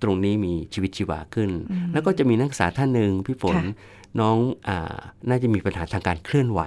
[0.02, 3.64] ตรงนี้มีชีวิตชีวาขึ้นอืมแล้วก็จะมีนักศึกษาท่านหนึ่งพี่ฝนค่ะ
[4.20, 4.36] น้อง
[4.68, 4.96] อ่า
[5.28, 6.60] น่าจะมีปัญหาทางการเคลื่อนไหว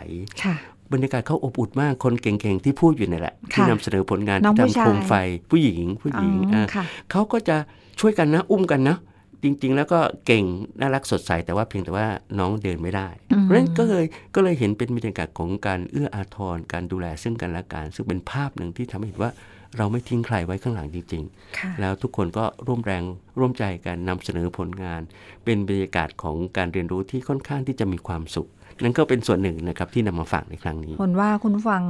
[0.44, 0.56] ค่ะ
[0.94, 5.14] บรรยากาศเขาอบอุ่นมากคนเก่งๆที่พูดอยู่นี่แหละ ที่ค่ะนำเสนอผลงานน้องที่ผู้ทำชายโคมไฟ
[5.52, 7.58] ผู้หญิงผู้หญิงอ๋ออ่าค่ะเขาก็จะ
[8.00, 8.98] ช่วยกันนะอุ้มกันนะ
[9.44, 10.44] จริง ๆ แล้วก็เก่ง
[10.80, 12.08] น่ารักสดใสแต่ว่าเพียงแต่ว่า
[12.40, 19.32] น้องเดินไม่ได้อืมเพราะฉะนั้นก็เลยก็เลยเห็นเป็นบรรยากาศของการเอื้ออาทรการดูแลซึ่งกันและกันซึ่งเป็นภาพหนึ่งที่ทำให้เห็นว่า
[19.78, 21.24] เราไม่ทิ้งใครไว้ข้างหลังจริง
[21.58, 23.04] ค่ะๆแล้วทุกคนก็ร่วมแรง
[23.40, 25.02] ร่วมใจกันนำเสนอผลงาน
[25.46, 28.50] เป็นบรรยากาศของการเรียนรู้ที่ค่อนข้างที่จะมีความสุข
[28.84, 31.84] นั่นก็เป็นส่วนหนึ่งนะครับที่นำมาฝากในครั้งนี้คนว่าคุณฟัง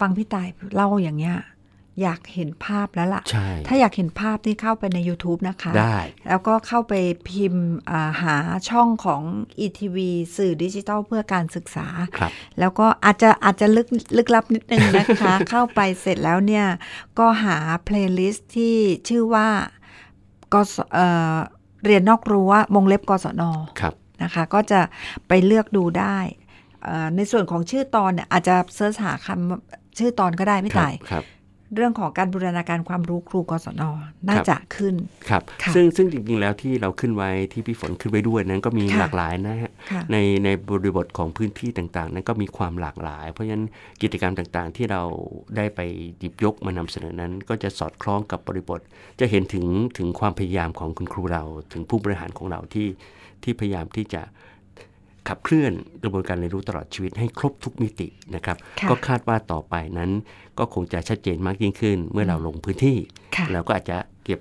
[0.00, 1.38] ฟังพี่ต่ายเล่าอย่างเงี้ย
[2.02, 6.94] อยากเห็นภาพแล้วล่ะใช่ถ้าอยากเห็นภาพที่เข้าไปใน YouTube นะคะ ได้ แล้วก็เข้าไป
[7.28, 8.36] พิมพ์อ่าหา
[8.70, 9.22] ช่องของ
[9.64, 9.96] ETV
[10.36, 11.86] สื่อดิจิทัลเพื่อการศึกษา
[12.18, 16.66] ครับแล้วก็อาจจะอาจจะลึกลึกลับนิดนึงนะคะ เข้าไปเสร็จแล้วเนี่ย
[17.18, 18.76] ก็หา playlist ที่
[19.08, 19.48] ชื่อว่า
[20.54, 21.36] กศเอ่อ
[21.84, 23.42] เรียนนอกรั้ววงเล็บกศน
[23.80, 24.80] ครับ นะคะ ก็จะ
[25.28, 26.18] ไปเลือกดูได้
[26.84, 31.24] เอ่อในส่วนของชื่อตอนเนี่ยอาจจะ search หาคำชื่อตอนก็ได้นะครับตายครับ
[31.74, 33.82] เรื่องของการบูรณาการความรู้ครูกศน
[34.28, 34.94] น่าครับจะขึ้น
[35.28, 43.66] ครับค่ะซึ่งซึ่งจริงๆแล้วที่เราขึ้นไว้ที่พี่ฝนขึ้นไว้ด้วยนั้นก็มีค่ะหลากหลายนะฮะค่ะในในบริบทของพื้นที่ต่างๆ นั้นก็มีความหลากหลาย เพราะฉะนั้น
[44.02, 45.02] กิจกรรมต่างๆ ที่เรา
[45.56, 45.80] ได้ไป
[46.18, 48.80] หยิบยกมานำเสนอนั้น ก็จะสอดคล้องกับบริบท
[49.20, 49.66] จะเห็นถึง
[49.98, 52.88] ถึงความพยายามของคุณครูเรา ถึงผู้บริหารของเราที่
[53.42, 54.22] ที่พยายามที่จะ
[55.28, 55.72] ขับเคลื่อน
[56.02, 60.10] กระบวนการเรียนรู้ตลอดชีวิตให้ครบทุกมิตินะครับค่ะก็คาดว่าต่อไปนั้น
[60.58, 62.96] ก็คงจะชัดเจนมากยิ่งขึ้น เมื่อเราลงพื้นที่
[63.36, 64.40] ค่ะเราก็อาจจะเก็บ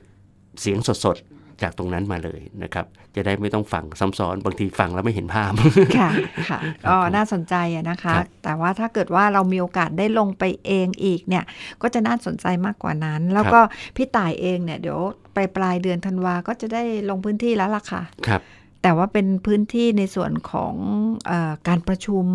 [0.62, 2.86] เสียงสดๆ จากตรงนั้นมาเลยนะครับ
[3.16, 5.52] จะได้ไม่ต้องฟังซ้ำซ้อนบางทีฟังแล้วไม่เห็นภาพ
[6.00, 6.10] ค่ะ
[6.50, 6.60] ค่ะ
[6.90, 11.44] ก็น่าสนใจอะนะคะครับแต่ว่าถ้าเกิดว่าเรามีโอกาสได้ลงไปเองอีกเนี่ย
[11.82, 13.60] ก็จะน่าสนใจมากกว่านั้น แล้วก็
[13.96, 15.00] พี่ต่ายเองเนี่ยเดี๋ยว
[15.36, 18.42] ไปปลายเดือนธันวาก็จะได้ลงพื้นที่แล้วล่ะค่ะ ครับ
[18.88, 20.74] แต่ว่าเป็นพื้นที่ในส่วนของ
[21.28, 22.26] เออการประชุม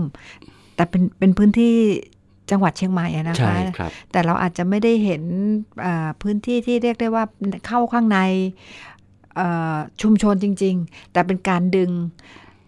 [0.77, 1.75] แต่เป็นเป็นพื้นที่
[2.51, 5.23] จังหวัดเชียงใหม่อะนะใช่คะครับแต่เราอาจจะไม่ได้เห็น
[5.81, 7.25] เอ่อพื้นที่ที่เรียกได้ว่า
[7.67, 8.19] เข้าข้างใน
[9.37, 11.91] เอ่อชุมชนจริง ๆ แต่เป็นการดึง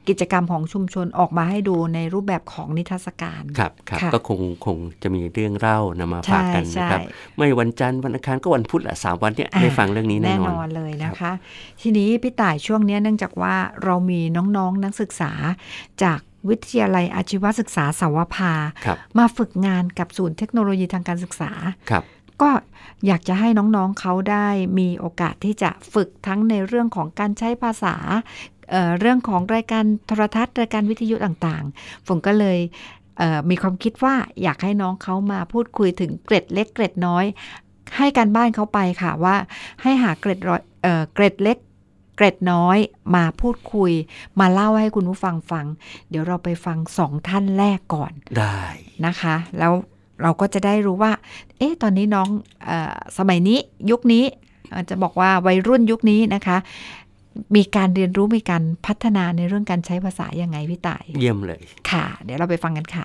[0.08, 11.32] กิจกรรมของชุมชนออกมาให้ดูในรูปแบบของนิทรรศการครับครับค่ะก็คงคงจะมีเรื่องเล่านำมาฝากกันใช่นะครับใช่ไม่วันจันทร์วันอังคารก็วันพุธแหละสามวันเนี้ยอ่าได้ฟังเรื่องนี้แน่แน่นอนนอนเลยนะคะ
[11.80, 15.32] ทีนี้พี่ต่ายช่วงเนี้ยเนื่องจากว่าเรามีน้องๆนักศึกษา
[16.02, 18.52] จากวิทยาลัยอาชีวศึกษาสาวภา
[18.86, 21.50] ครับมาฝึกงานกับศูนย์เทคโนโลยีทางการศึกษา
[21.90, 22.04] ครับ
[22.42, 22.50] ก็
[23.06, 24.48] อยากจะให้น้องๆเขาได้
[24.78, 27.96] มีโอกาสที่จะฝึกทั้งในเรื่องของการใช้ภาษา
[28.70, 32.58] เเรื่องของรายการโทรทัศน์ รายการวิทยุต่างๆผมก็เลย
[33.18, 37.24] เมีความคิดว่าอยากให้น้องเขามาพูดคุยถึงเกร็ดเล็กเกร็ดน้อย
[37.96, 39.36] ให้การบ้านเขาไปค่ะว่า
[39.82, 40.60] ให้หาเกร็ดร้อย
[41.14, 41.58] เกร็ดเล็ก
[42.16, 42.78] เกร็ดน้อย
[43.14, 43.92] มาพูดคุย
[44.40, 45.66] มาเล่าให้คุณผู้ฟังฟัง
[46.10, 48.60] เดี๋ยวเราไปฟังสองท่านแรกก่อนได้
[49.06, 49.72] นะคะ แล้ว
[50.22, 51.12] เราก็จะได้รู้ว่า
[51.58, 52.28] เอ๊ะตอนนี้น้อง
[52.68, 52.70] อ
[53.18, 53.58] สมัยนี้
[53.90, 54.24] ยุคนี้
[54.90, 56.56] จะบอกว่าวัยรุ่นยุคนี้นะคะ
[57.56, 61.60] มีการเรียนรู้มีการพัฒนาในเรื่องการใช้ภาษายังไงพี่ต่าย เยี่ยมเลย
[61.90, 63.02] ค่ะ เดี๋ยวเราไปฟังกันค่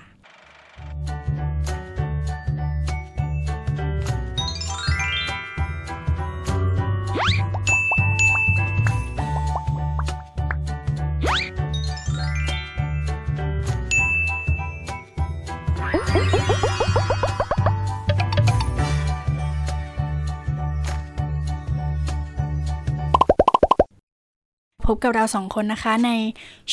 [24.90, 26.10] พบกับเราสองคนนะคะ ใน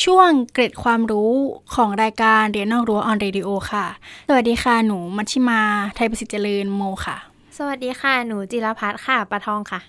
[0.04, 1.32] ช่วงเกร็ดความรู้
[1.74, 3.86] ของรายการเรียนนอกรั้วออนเรดิโอค่ะ
[4.28, 5.60] สวัสดีค่ะ หนูมัชชิมา
[5.94, 7.16] ไทยประสิทธิ์เจริญโมค่ะ
[7.58, 9.80] สวัสดีค่ะ หนูจิรพัฒน์ค่ะปะทองค่ะ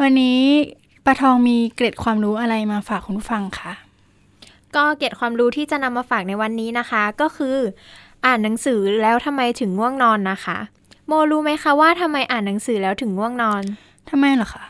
[0.00, 0.40] วันนี้
[1.06, 3.72] ปะทองมีเกร็ดความรู้อะไรมาฝากคุณผู้ฟังคะ
[4.76, 7.56] ก็เก็บความรู้ที่จะนำมาฝากในวันนี้นะคะ ก็คือ
[8.26, 10.58] อ่านหนังสือแล้วทำไมถึงง่วงนอนนะคะ
[11.06, 13.62] โมรู้ไหมคะว่าทำไมอ่านหนังสือแล้วถึงง่วงนอน
[14.10, 14.64] ทำไมเหรอคะ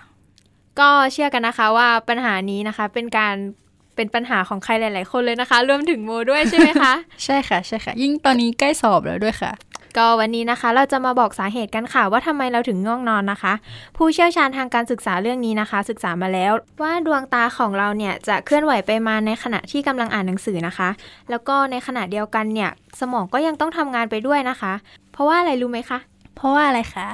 [0.80, 3.34] ก็เชื่อกันนะคะว่าปัญหานี้นะคะเป็นการ
[3.96, 6.92] เป็นปัญหาของใครหลาย ๆ คนเลยนะคะ รวมถึงโมด้วยใช่ไหมคะ
[7.24, 9.52] ใช่ค่ะใช่ค่ะ ยิ่งตอนนี้ใกล้สอบแล้วด้วยค่ะ
[9.96, 13.52] ก็วันนี้นะคะเราจะมาบอกสาเหตุกันค่ะ ว่าทำไมเราถึงง่วงนอนนะคะ
[13.96, 16.52] ผู้เชี่ยวชาญทางการศึกษาเรื่องนี้นะคะ ศึกษามาแล้ว
[16.82, 20.88] ว่าดวงตาของเราเนี่ยจะเคลื่อนไหวไปมาในขณะที่กำลังอ่านหนังสือนะคะ
[21.30, 22.70] แล้วก็ในขณะเดียวกันเนี่ย
[23.00, 24.72] สมองก็ยังต้องทำงานไปด้วยนะคะ
[25.12, 25.98] เพราะว่าอะไรรู้ไหมคะ
[26.36, 27.06] เพราะว่าอะไรคะ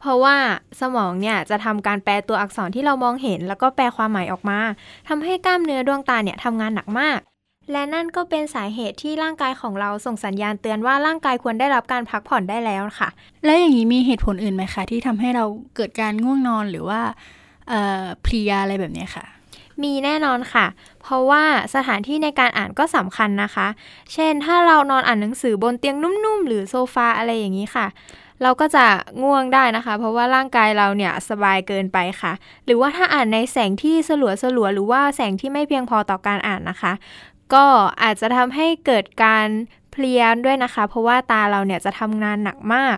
[0.00, 0.36] เพราะว่า
[0.80, 4.60] สมองเนี่ยจะทำการแปลตัวอักษรที่เรามองเห็น แล้วก็แปลความหมายออกมา
[5.08, 7.18] ทำให้กล้ามเนื้อดวงตาเนี่ยทำงานหนักมาก
[7.72, 13.08] และนั่นก็เป็นสาเหตุที่ร่างกายของเราส่งสัญญาณเตือนว่าร่างกายควรได้รับการพักผ่อนได้แล้วค่ะ
[13.44, 15.44] แล้วอย่างนี้มีเหตุผลอื่นไหมคะที่ทำให้เรา
[15.76, 17.00] เกิดการง่วงนอนหรือว่า
[17.68, 19.24] เอ่อเพลียอะไรแบบเนี้ยค่ะ
[19.82, 20.66] มีแน่นอนค่ะ
[21.02, 21.42] เพราะว่า
[21.74, 23.66] สถานที่ในการอ่านก็สำคัญนะคะ
[24.12, 27.86] เช่น ถ้าเรานอนอ่านหนังสือบนเตียงนุ่มๆ หรือโซฟาอะไรอย่างนี้ค่ะ
[28.42, 28.86] เราก็จะ
[29.22, 32.32] ง่วงได้นะคะ เพราะว่าร่างกายเราเนี่ยสบายเกินไปค่ะ
[32.64, 36.92] หรือว่าถ้าอ่านในแสงที่สลัวสลัวๆหรือว่าแสงที่ไม่เพียงพอต่อการอ่านนะคะ
[37.54, 37.64] ก็
[38.02, 39.46] อาจจะทำให้เกิดการ
[39.90, 42.96] เพลียด้วยนะคะ เพราะว่าตาเราเนี่ยจะทำงานหนักมาก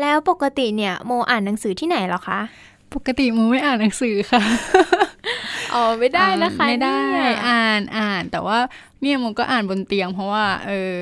[0.00, 2.40] แล้วปกติเนี่ยโมอ่านหนังสือที่ไหนเหรอคะ
[2.94, 4.42] ปกติมูไม่อ่านหนังสือค่ะ
[5.74, 8.58] อ๋อไม่ได้นะคะไม่ได้เนี่ยอ่านอ่านแต่ว่า
[9.00, 10.96] เนี่ยมูก็อ่านบนเตียง เพราะว่า เออ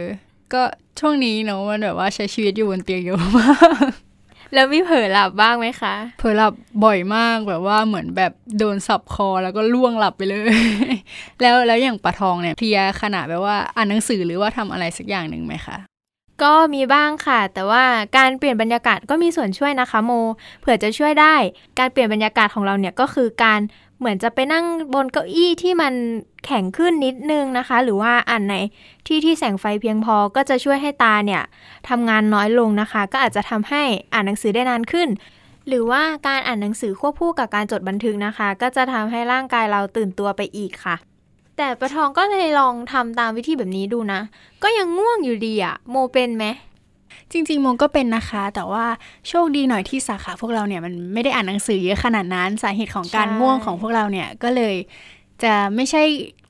[0.54, 0.62] ก็
[1.00, 3.54] ช่วงนี้เนอะมันแบบว่าใช้ชีวิตอยู่บนเตียงเยอะมา
[3.88, 3.90] ก
[4.54, 6.52] แล้วมีเผลอหลับบ้างไหมคะ เผลอหลับ
[6.84, 10.54] บ่อยมากแบบว่าเหมือนแบบโดนสับคอแล้วก็ล่วงหลับไปเลย
[11.42, 15.76] แล้วแล้วอย่างปะทองเนี่ยเพลียขนาดแบบว่าอ่านหนังสือหรือว่าทำอะไรสักอย่างหนึ่งไหมคะ
[16.42, 17.84] ก็มีบ้างค่ะ แต่ว่า
[18.16, 20.10] การเปลี่ยนบรรยากาศก็มีส่วนช่วยนะคะโม
[20.60, 21.34] เผื่อจะช่วยได้
[21.78, 23.60] การเปลี่ยนบรรยากาศของเราเนี่ยก็คือการ
[24.00, 25.92] เหมือนจะไปนั่งบนเก้าอี้ที่มัน
[26.44, 28.54] แข็งขึ้นนิดนึงนะคะ หรือว่าอ่านใน
[29.06, 31.42] ที่ที่แสงไฟเพียงพอก็จะช่วยให้ตาเนี่ย
[31.88, 33.82] ทำงานน้อยลงนะคะ ก็อาจจะทำให้
[34.12, 35.08] อ่านหนังสือได้นานขึ้น
[35.68, 40.96] หรือว่าการอ่านหนังสือควบคู่กับการจดบันทึกนะคะ ก็จะทำให้ร่างกายเราตื่นตัวไปอีกค่ะ
[41.56, 44.20] แต่ประทองก็เลยลองทำตามวิธีแบบนี้ดูนะ
[44.62, 46.44] ก็ยังง่วงอยู่ดีอะโมเป็นไหม
[47.32, 48.84] จริงๆโมก็เป็นนะคะ แต่ว่า
[49.28, 54.74] โชคดีหน่อยที่สาขาพวกเราเนี่ยมันไม่ได้อ่านหนังสือเยอะขนาดนั้น สาเหตุของการใช่ง่วงของพวกเราเนี่ยก็เลย
[55.42, 56.02] จะไม่ใช่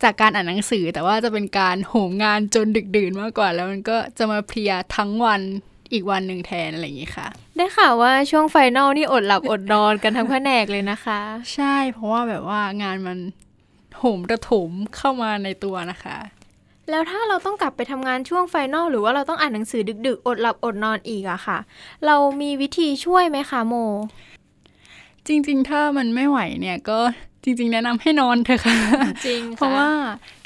[0.02, 5.40] จากการอ่านหนังสือ แต่ว่าจะเป็นการโหมงานจนดึกดื่นมากกว่า แล้วมันก็จะมาเพลียทั้งวัน
[5.92, 11.20] อีกวันหนึ่งแทนอะไรอย่างนี้ค่ะ ได้ข่าวว่าช่วงไฟนอลนี่อดหลับอดนอนกันทั้งแผนกเลยนะคะ
[11.54, 13.18] ใช่เพราะว่าแบบว่างานมัน
[13.98, 16.16] โหมระถมเข้ามาในตัวนะคะ
[16.90, 21.58] แล้วถ้าเราต้องกลับไปทำงานช่วงไฟนอลหรือว่าเราต้องอ่านหนังสือดึกๆ อดหลับอดนอนอีกอะค่ะ
[22.06, 23.74] เรามีวิธีช่วยไหมคะโม
[25.26, 26.98] จริงๆ ถ้ามันไม่ไหวเนี่ยก็
[27.44, 28.76] จริง ๆ แนะนำให้นอนเถอะค่ะ
[29.26, 29.88] จริงเพราะว่า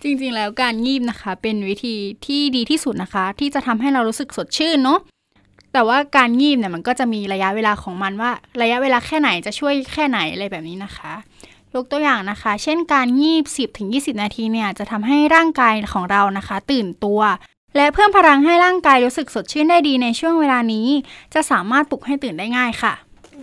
[0.02, 1.94] จริง ๆ แล้วการงีบนะคะ เป็นวิธี
[2.26, 5.00] ที่ดีที่สุดนะคะ ที่จะทำให้เรารู้สึกสดชื่นเนาะ
[5.72, 8.30] แต่ว่าการงีบเนี่ยมันก็จะมีระยะเวลาของมันว่า
[8.62, 11.12] ระยะเวลาแค่ไหนจะช่วยแค่ไหนอะไรแบบนี้นะคะ
[11.74, 13.44] ยกตัวอย่างนะคะ เช่นการงีบ
[13.82, 17.20] 10-20 นาทีเนี่ยจะทำให้ร่างกายของเรานะคะ ตื่นตัว
[17.76, 20.86] และเพิ่มพลังให้ร่างกายรู้สึกสดชื่นได้ดีในช่วงเวลานี้
[21.34, 22.92] จะสามารถปลุกให้ตื่นได้ง่ายค่ะ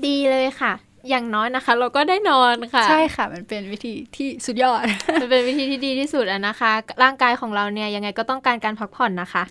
[0.06, 0.74] ดีเลยค่ะ
[1.10, 4.82] อย่างน้อยนะคะ เราก็ได้นอนค่ะ ใช่ค่ะ มันเป็นวิธีที่สุดยอด
[5.22, 6.72] มันเป็นวิธีที่ดีที่สุดอะนะคะ
[7.04, 9.44] ร่างกายของเราเนี่ยยังไงก็ต้องการการพักผ่อนนะคะ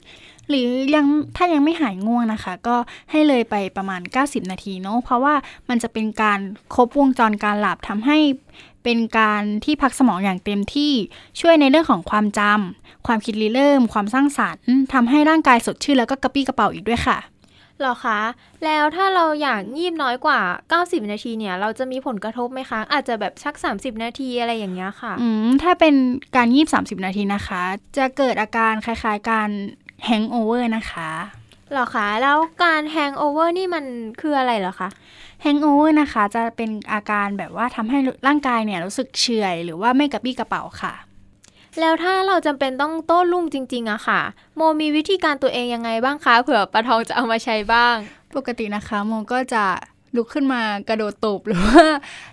[0.49, 1.07] หรือยัง
[1.37, 2.77] ถ้ายังไม่หายง่วงนะคะ ก็
[3.11, 5.35] ให้เลยไปประมาณ 90 นาทีเนาะเพราะว่า
[5.69, 6.41] มันจะเป็นการ
[6.75, 8.19] ครบวงจรการหลับทำให้
[8.85, 10.93] เป็นการที่พักสมองอย่างเต็มที่
[11.41, 17.19] ช่วยในเรื่องของความจำความคิดริเริ่ม ความสร้างสรรค์ทำให้ร่างกายสดชื่นแล้วก็กระปี้กระเป๋าอีกด้วยค่ะ
[17.81, 18.21] หรอคะ
[18.65, 20.41] แล้วถ้าเราอยากงีบน้อยกว่า
[20.77, 25.95] 90 นาทีเนี่ย เราจะมีผลกระทบไหมคะ อาจจะแบบชัก 30 นาทีอะไรอย่างเงี้ยค่ะ อืม ถ้าเป็น
[26.37, 26.69] การยีบ
[27.01, 27.63] 30 นาทีนะคะ
[27.97, 29.51] จะเกิดอาการคล้ายๆการ
[30.05, 31.11] hangover นะคะ
[31.73, 33.85] หรอคะ แล้วการ hangover นี่มัน
[34.21, 34.89] คืออะไรเหรอคะ
[35.43, 40.95] hangover นะคะ จะเป็นอาการแบบว่าทำให้ร่างกายเนี่ยรู้สึกเฉื่อยหรือว่าไม่กระปรี้กระเปร่าค่ะ
[41.81, 44.21] แล้วถ้าเราจำเป็นต้องโต้รุ่งจริง ๆอะค่ะ
[44.57, 47.95] โมมีวิธีการตัวเองยังไงบ้างคะเผื่อปะทองจะเอามาใช้บ้าง
[48.37, 49.65] ปกตินะคะ โมก็จะ
[50.17, 51.85] ลุกขึ้นมากระโดดตบหรือว่า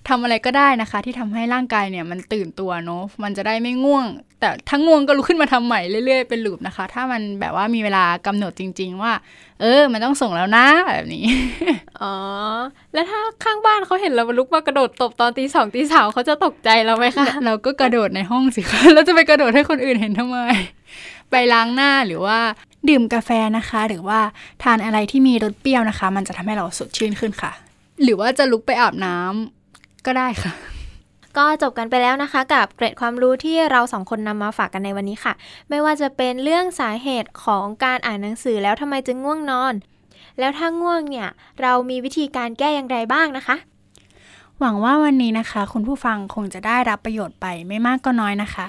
[0.08, 4.06] ทำอะไรก็ได้นะคะ ที่ทำให้ร่างกายเนี่ยมันตื่นตัวเนาะมันจะได้ไม่ง่วง
[4.40, 9.14] แต่ถ้าง่วงก็ลุกขึ้นมาทำใหม่เรื่อยๆเป็นลูปนะคะ ถ้ามันแบบว่ามีเวลากำหนดจริง ๆ ว่า
[9.62, 11.26] เออ มันต้องส่งแล้วนะแบบนี้
[12.02, 12.14] อ๋อ
[12.94, 20.38] แล้วถ้าข้างบ้านเขาเห็นเราลุกมากระโดดตบตอนตีสองตีสามเขาจะตกใจเราไหมคะเราก็กระโดดในห้องสิคะแล้วจะไปกระโดดให้คนอื่นเห็นทำไม
[21.32, 22.40] ไปล้างหน้าหรือว่า
[22.90, 24.20] ดื่มกาแฟนะคะ หรือว่า
[24.64, 27.52] ทานอะไรที่มีรสเปรี้ยวนะคะ มันจะทำให้เราสดชื่นขึ้นค่ะ
[28.04, 30.54] หรือว่าจะลุกไปอาบน้ำก็ได้ค่ะ
[31.38, 35.34] ก็จบกันไปแล้วนะคะ กับเกร็ดความรู้ที่เราสองคนนำมาฝากกันในวันนี้ค่ะ
[35.70, 39.74] ไม่ว่าจะเป็นเรื่องสาเหตุของการอ่านหนังสือแล้วทำไมจึงง่วงนอน
[40.40, 41.28] แล้วถ้าง่วงเนี่ย
[41.62, 43.56] เรามีวิธีการแก้อย่างไรบ้างนะคะ
[44.60, 48.68] หวังว่าวันนี้นะคะ คุณผู้ฟังคงจะได้รับประโยชน์ไปไม่มากก็น้อยนะคะ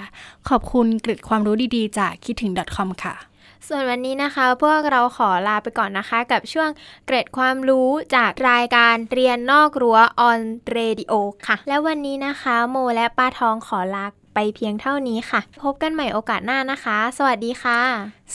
[0.49, 3.28] ขอบคุณเกร็ดความรู้ดีๆ จากคิดถึง .com ค่ะ
[3.67, 6.69] ส่วนวันนี้นะคะ พวกเราขอลาไปก่อนนะคะ กับช่วง
[7.05, 10.39] เกร็ดความรู้จากรายการเรียนนอกรั้วออน
[10.71, 11.13] เรดิโอ
[11.47, 14.05] ค่ะ และวันนี้นะคะ โมและป้าทองขอลา
[14.35, 17.79] ไปเพียงเท่านี้ค่ะ พบกันใหม่โอกาสหน้านะคะ สวัสดีค่ะ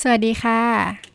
[0.01, 1.14] สวัสดีค่ะ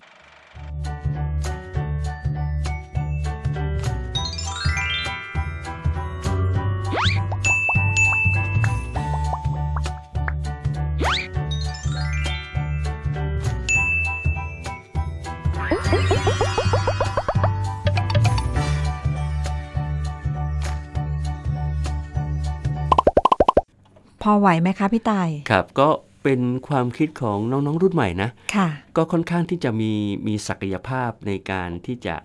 [24.29, 25.87] อไหวไหมคะพี่ตาย ครับ ก็
[26.23, 29.91] เป็นความคิดของน้องๆรุ่นใหม่นะค่ะ ก็ค่อนข้างที่จะมี
[30.27, 32.15] มีศักยภาพในการที่จะ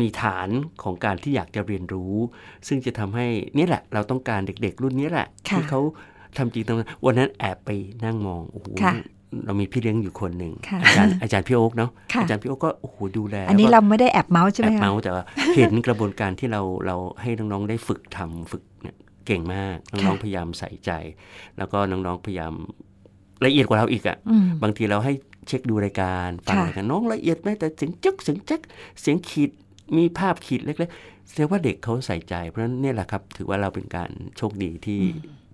[0.00, 0.48] มีฐาน
[0.82, 2.14] ของการที่อยากจะเรียนรู้
[2.68, 5.80] ซึ่งจะทำให้นี่แหละ เราต้องการเด็กๆ รุ่นนี้แหละ ที่เขา
[6.36, 7.70] ทำจริงทำวันนั้นแอบไป
[8.04, 8.66] นั่งมองโอ้โห
[9.44, 10.52] เรามีพี่เลี้ยงอยู่คนหนึ่ง
[10.84, 11.90] อาจารย์อาจารย์พี่โอ๊กเนาะ
[12.20, 15.24] อาจารย์พี่โอ๊กก็โอ้โหดูแล อันนี้เราไม่ได้แอบเมาส์ใช่ไหมแอบเมาส์แต่ว่า
[15.56, 18.62] เห็นกระบวนการที่เราเราให้น้องๆได้ฝึกทำฝึก
[19.26, 20.90] เนี่ยเก่งมากน้องๆพยายามใส่ใจ
[21.58, 22.52] แล้วก็น้องๆพยายาม
[23.46, 24.16] ละเอียดกว่าเราอีกอะ่ะ
[24.62, 25.12] บางทีเราให้
[25.48, 28.60] เช็คดูรายการฟังรายการน้องละเอียดไหมแต่เสียงจึ๊กเสียงจ๊ก
[29.00, 29.50] เสียงขีด
[29.96, 35.00] มีภาพขีดเล็กๆแสดงว่าเด็กเขาใส่ใจ เพราะฉะนั้นเนี่ยแหละครับ ถือว่าเราเป็นการโชคดีที่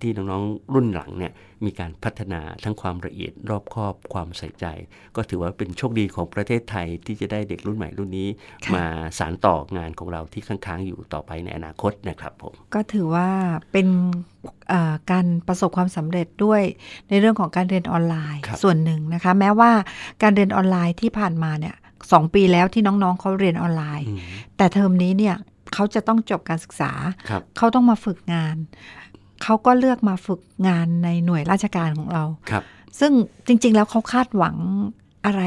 [0.03, 1.33] ที่น้องๆรุ่นหลังเนี่ย
[1.65, 4.65] มีการพัฒนาทั้งความละเอียดรอบคอบความใส่ใจ
[5.15, 8.29] ก็ถือว่าเป็นโชคดีของประเทศไทยที่จะได้เด็กรุ่นใหม่รุ่นนี้
[8.75, 8.85] มา
[9.19, 13.29] สารต่องานของเราที่ค้างๆอยู่ต่อไปในอนาคตนะครับผมก็ถือว่า
[13.71, 13.87] เป็น
[15.11, 16.61] การประสบความสำเร็จด้วย
[17.09, 19.71] ในเรื่องของการเรียนออนไลน์ส่วนหนึ่งนะคะ แม้ว่า
[20.23, 21.75] การเรียนออนไลน์ที่ผ่านมาเนี่ย
[22.11, 24.07] สองปีแล้วที่น้องๆเขาเรียนออนไลน์
[24.57, 25.35] แต่เทอมนี้เนี่ย
[25.73, 26.91] เขาจะต้องจบการศึกษา
[27.57, 28.55] เขาต้องมาฝึกงาน
[29.43, 32.23] เขาก็เลือกมาฝึกงานในหน่วยราชการของเรา
[32.99, 33.11] ซึ่ง
[33.47, 34.55] จริง ๆ แล้วเขาคาดหวัง
[35.25, 35.43] อะไร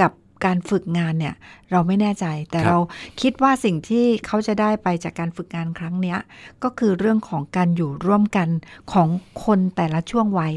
[0.00, 0.12] กับ
[0.44, 1.34] การฝึกงานเนี่ย
[1.72, 2.78] เราไม่แน่ใจ แต่เรา
[3.20, 6.16] คิดว่าสิ่งที่เขาจะได้ไปจากการฝึกงานครั้งนี้
[6.62, 8.48] ก็คือเรื่องของการอยู่ร่วมกัน
[8.92, 9.08] ของ
[9.44, 10.54] คนแต่ละช่วงวัย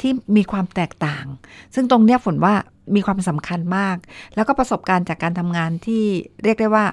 [0.00, 1.26] ที่มีความแตกต่าง
[1.74, 2.54] ซึ่งตรงเนี้ยฝนว่า
[2.94, 3.96] มีความสำคัญมาก
[4.34, 6.04] แล้วก็ประสบการณ์จากการทำงานที่
[6.42, 6.86] เรียกได้ว่า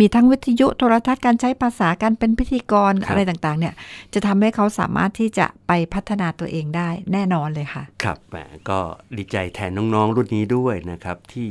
[0.00, 3.74] มีทั้งวิทยุโทรทัศน์การใช้ภาษาการเป็นพิธีกรอะไรต่างๆ เนี่ย
[4.14, 8.36] จะทำให้เขาสามารถที่จะไปพัฒนาตัวเองได้แน่นอนเลยค่ะ ครับแหม
[8.70, 8.78] ก็
[9.16, 11.48] ดีใจแทนน้องๆรุ่นนี้ด้วยนะครับที่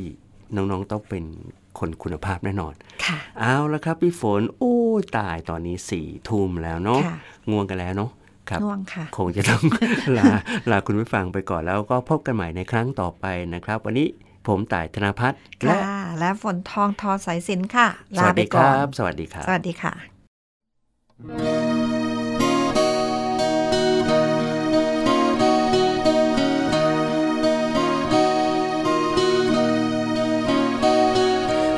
[0.55, 1.23] น้องๆต้องเป็น
[1.79, 2.73] คนคุณภาพแน่นอน
[3.05, 4.75] ค่ะ เอาละครับพี่ฝน โอ้
[5.17, 7.01] ตายตอนนี้สี่ทุ่มแล้วเนาะ
[7.51, 8.11] ง่วงกันแล้วเนาะ
[8.49, 9.63] ครับ ง่วงค่ะ คงจะต้อง
[10.17, 10.25] ลา
[10.71, 14.07] ลาคุณผู้ฟังไปก่อนแล้วก็พบกันใหม่ในครั้งต่อไปนะครับ วันนี้
[14.47, 15.77] ผมต่ายธนพัฒน์และ
[16.19, 17.87] และฝนทองทอสายสินค่ะ
[18.17, 19.93] ลาไปก่อนสวัสดีครับ สวัสดีค่ะ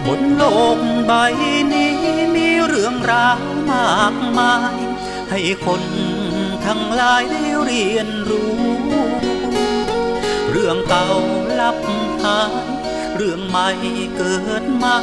[0.08, 0.44] บนโล
[0.78, 1.12] กใบ
[1.74, 1.96] นี้
[2.36, 3.40] มีเรื่องราว
[3.72, 4.76] มากมาย
[5.30, 5.84] ให้คน
[6.66, 8.56] ทั้งหลายได้เรียนรู้
[10.52, 11.08] เรื่องเก่า
[11.60, 11.78] ลับ
[12.24, 12.52] หาย
[13.16, 13.70] เรื่องใหม่
[14.18, 14.98] เกิดมา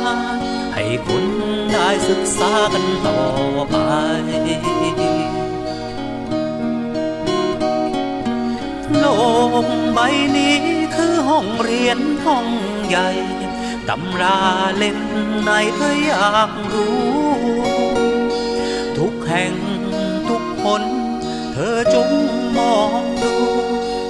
[0.75, 1.25] ให้คน
[1.73, 3.21] ได้ศึกษากันต่อ
[3.71, 3.77] ไป
[8.99, 9.05] โล
[9.65, 9.99] กใบ
[10.37, 10.59] นี้
[10.95, 12.47] คือห้องเรียนห้อง
[12.89, 13.09] ใหญ่
[13.89, 14.39] ตำรา
[14.77, 14.99] เล่ม
[15.43, 17.05] ไหนเธออยากรู้
[18.99, 19.55] ทุกแห่ง
[20.29, 20.83] ทุกคน
[21.53, 22.09] เธอจง
[22.59, 23.35] มองดู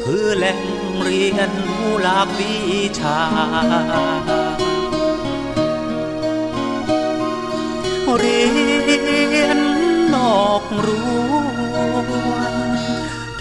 [0.05, 0.61] คือแหล่ง
[1.03, 2.55] เรียนรู้หลากวิ
[3.01, 3.21] ชา
[8.19, 8.41] เรี
[9.43, 9.59] ยน
[10.15, 11.09] นอกรั้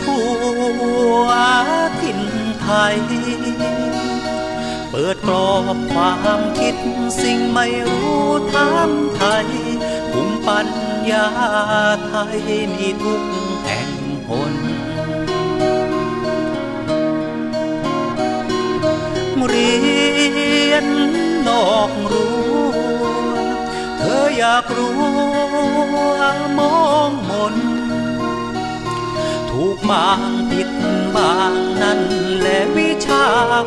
[0.02, 0.26] ทั่
[1.24, 1.28] ว
[2.02, 2.22] ถิ่น
[2.62, 2.98] ไทย
[5.06, 6.76] ปิดกรอบความคิด
[7.22, 8.24] สิ่งไม่รู้
[8.54, 9.48] ถามไทย
[10.12, 10.68] ภูมิปัญ
[11.12, 11.28] ญา
[12.08, 12.40] ไทย
[12.74, 13.24] มีทุก
[13.66, 13.90] แห่ง
[14.28, 14.56] หน
[19.48, 19.74] เรี
[20.72, 20.86] ยน
[21.48, 22.32] นอกรั้
[23.98, 24.98] เธออยากรู้
[26.58, 26.78] มอ
[27.10, 27.56] งมน
[29.50, 30.70] ถูกบางผิด
[31.16, 32.02] บางนั่น
[32.42, 33.24] และวิชา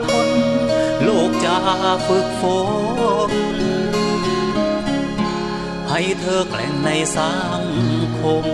[0.09, 0.36] คน
[1.29, 1.57] กจะ
[2.07, 2.43] ฝึกฝ
[3.31, 3.33] น
[5.91, 7.65] ให้เธอแกล่งในสัง
[8.19, 8.45] คม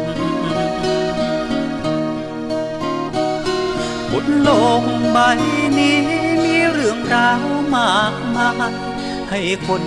[4.12, 4.50] บนโล
[4.82, 5.18] กใบ
[5.78, 5.96] นี้
[6.44, 7.46] มีเรื่องราว
[7.76, 8.72] มากมาย
[9.30, 9.82] ให้คน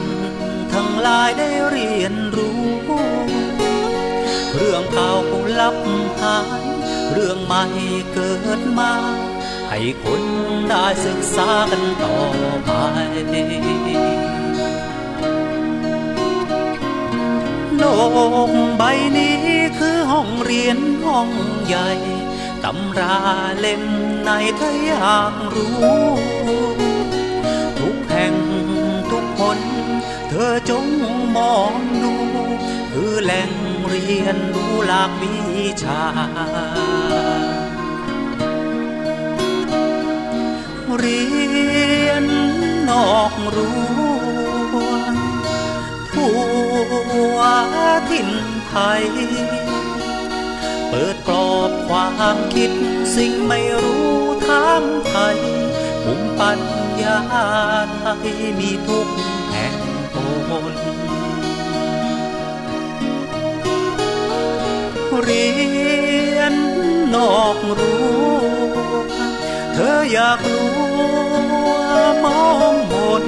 [0.74, 2.62] ทั้งหลายได้เรียนรู้
[4.56, 5.14] เรื่องเก่า
[5.60, 5.76] ลับ
[6.22, 6.66] หาย
[7.12, 7.64] เรื่องใหม่
[8.14, 8.94] เกิดมา
[9.78, 10.24] ให้คน
[10.70, 12.18] ได้ศึกษากันต่อ
[12.66, 12.72] ไป
[17.78, 17.84] โล
[18.50, 18.84] กใบ
[19.18, 19.38] นี้
[19.78, 21.30] คือห้องเรียนห้อง
[21.66, 21.90] ใหญ่
[22.64, 23.18] ตำรา
[23.60, 23.84] เล่ม
[24.22, 25.76] ไหนถ้าอยากรู้
[27.80, 28.36] ทุกแห่ง
[29.12, 29.60] ทุกคน
[30.30, 30.86] เธอจง
[31.38, 31.74] มอง
[32.04, 32.14] ดู
[32.92, 33.52] คือแหล่ง
[33.90, 35.36] เรียนรู้หลากวิ
[35.84, 36.02] ชา
[41.00, 41.26] เรี
[42.08, 42.26] ยน
[42.90, 43.76] นอกรั้
[44.74, 44.76] ว
[46.14, 46.36] ทั่
[47.36, 47.38] ว
[48.10, 48.30] ถิ่น
[48.68, 49.06] ไทย
[50.90, 52.72] เปิดกรอบความคิด
[53.16, 54.16] สิ่งไม่รู้
[54.46, 55.38] ถามไทย
[56.04, 56.60] ภูมิปัญ
[57.02, 57.20] ญา
[57.98, 58.28] ไทย
[58.60, 59.08] มีทุก
[59.52, 59.76] แห่ง
[60.16, 60.18] ต
[60.72, 60.74] น
[65.24, 65.48] เรี
[66.38, 66.54] ยน
[67.14, 68.00] นอกรั้
[68.54, 68.55] ว
[69.78, 70.74] เธออยากรู้
[72.24, 73.26] มองมน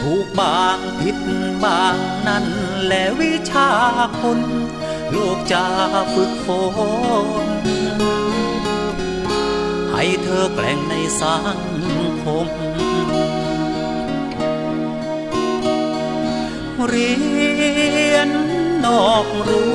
[0.00, 1.18] ถูกบางผิด
[1.64, 1.96] บาง
[2.26, 2.46] นั่น
[2.86, 3.70] และวิชา
[4.20, 4.40] คน
[5.10, 5.64] โลกจะ
[6.14, 6.48] ฝึกฝ
[7.46, 7.48] น
[9.92, 11.58] ให้เธอแกล่งในสัง
[12.22, 12.46] คม
[16.86, 17.12] เรี
[18.12, 18.28] ยน
[18.84, 19.70] นอกรั้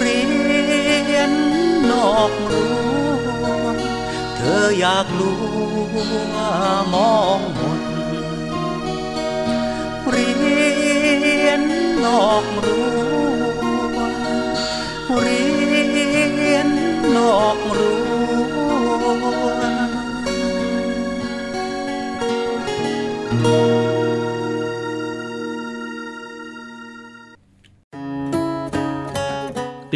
[0.00, 0.23] เรียน
[2.20, 2.74] อกรู้
[4.36, 5.38] เธออยากรู้
[6.92, 7.82] มองมน
[10.08, 10.32] เรี
[11.46, 11.62] ยน
[12.04, 12.94] นอกรู้
[15.20, 15.42] เรี
[16.52, 16.68] ยน
[17.16, 19.43] นอกรู้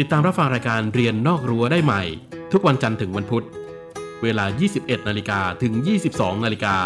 [0.01, 2.03] ติดตามรับฟังรายการเรียนนอกรั้วได้ใหม่
[2.51, 3.45] ทุกวันจันทร์ถึงวันพุธ
[4.23, 4.45] เวลา
[4.75, 5.73] 21 นาฬิกาถึง
[6.09, 6.77] 22 นาฬิกา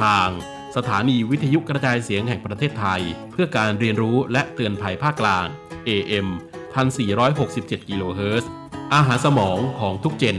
[0.00, 0.28] ทาง
[0.76, 5.46] สถานีวิทยุกระจายเสียงแห่งประเทศไทย เพื่อการเรียนรู้และเตือนภัยภาคกลาง
[5.88, 6.26] AM
[7.08, 8.50] 1467 กิโลเฮิรตซ์
[8.94, 10.36] อาหารสมองของทุกเจน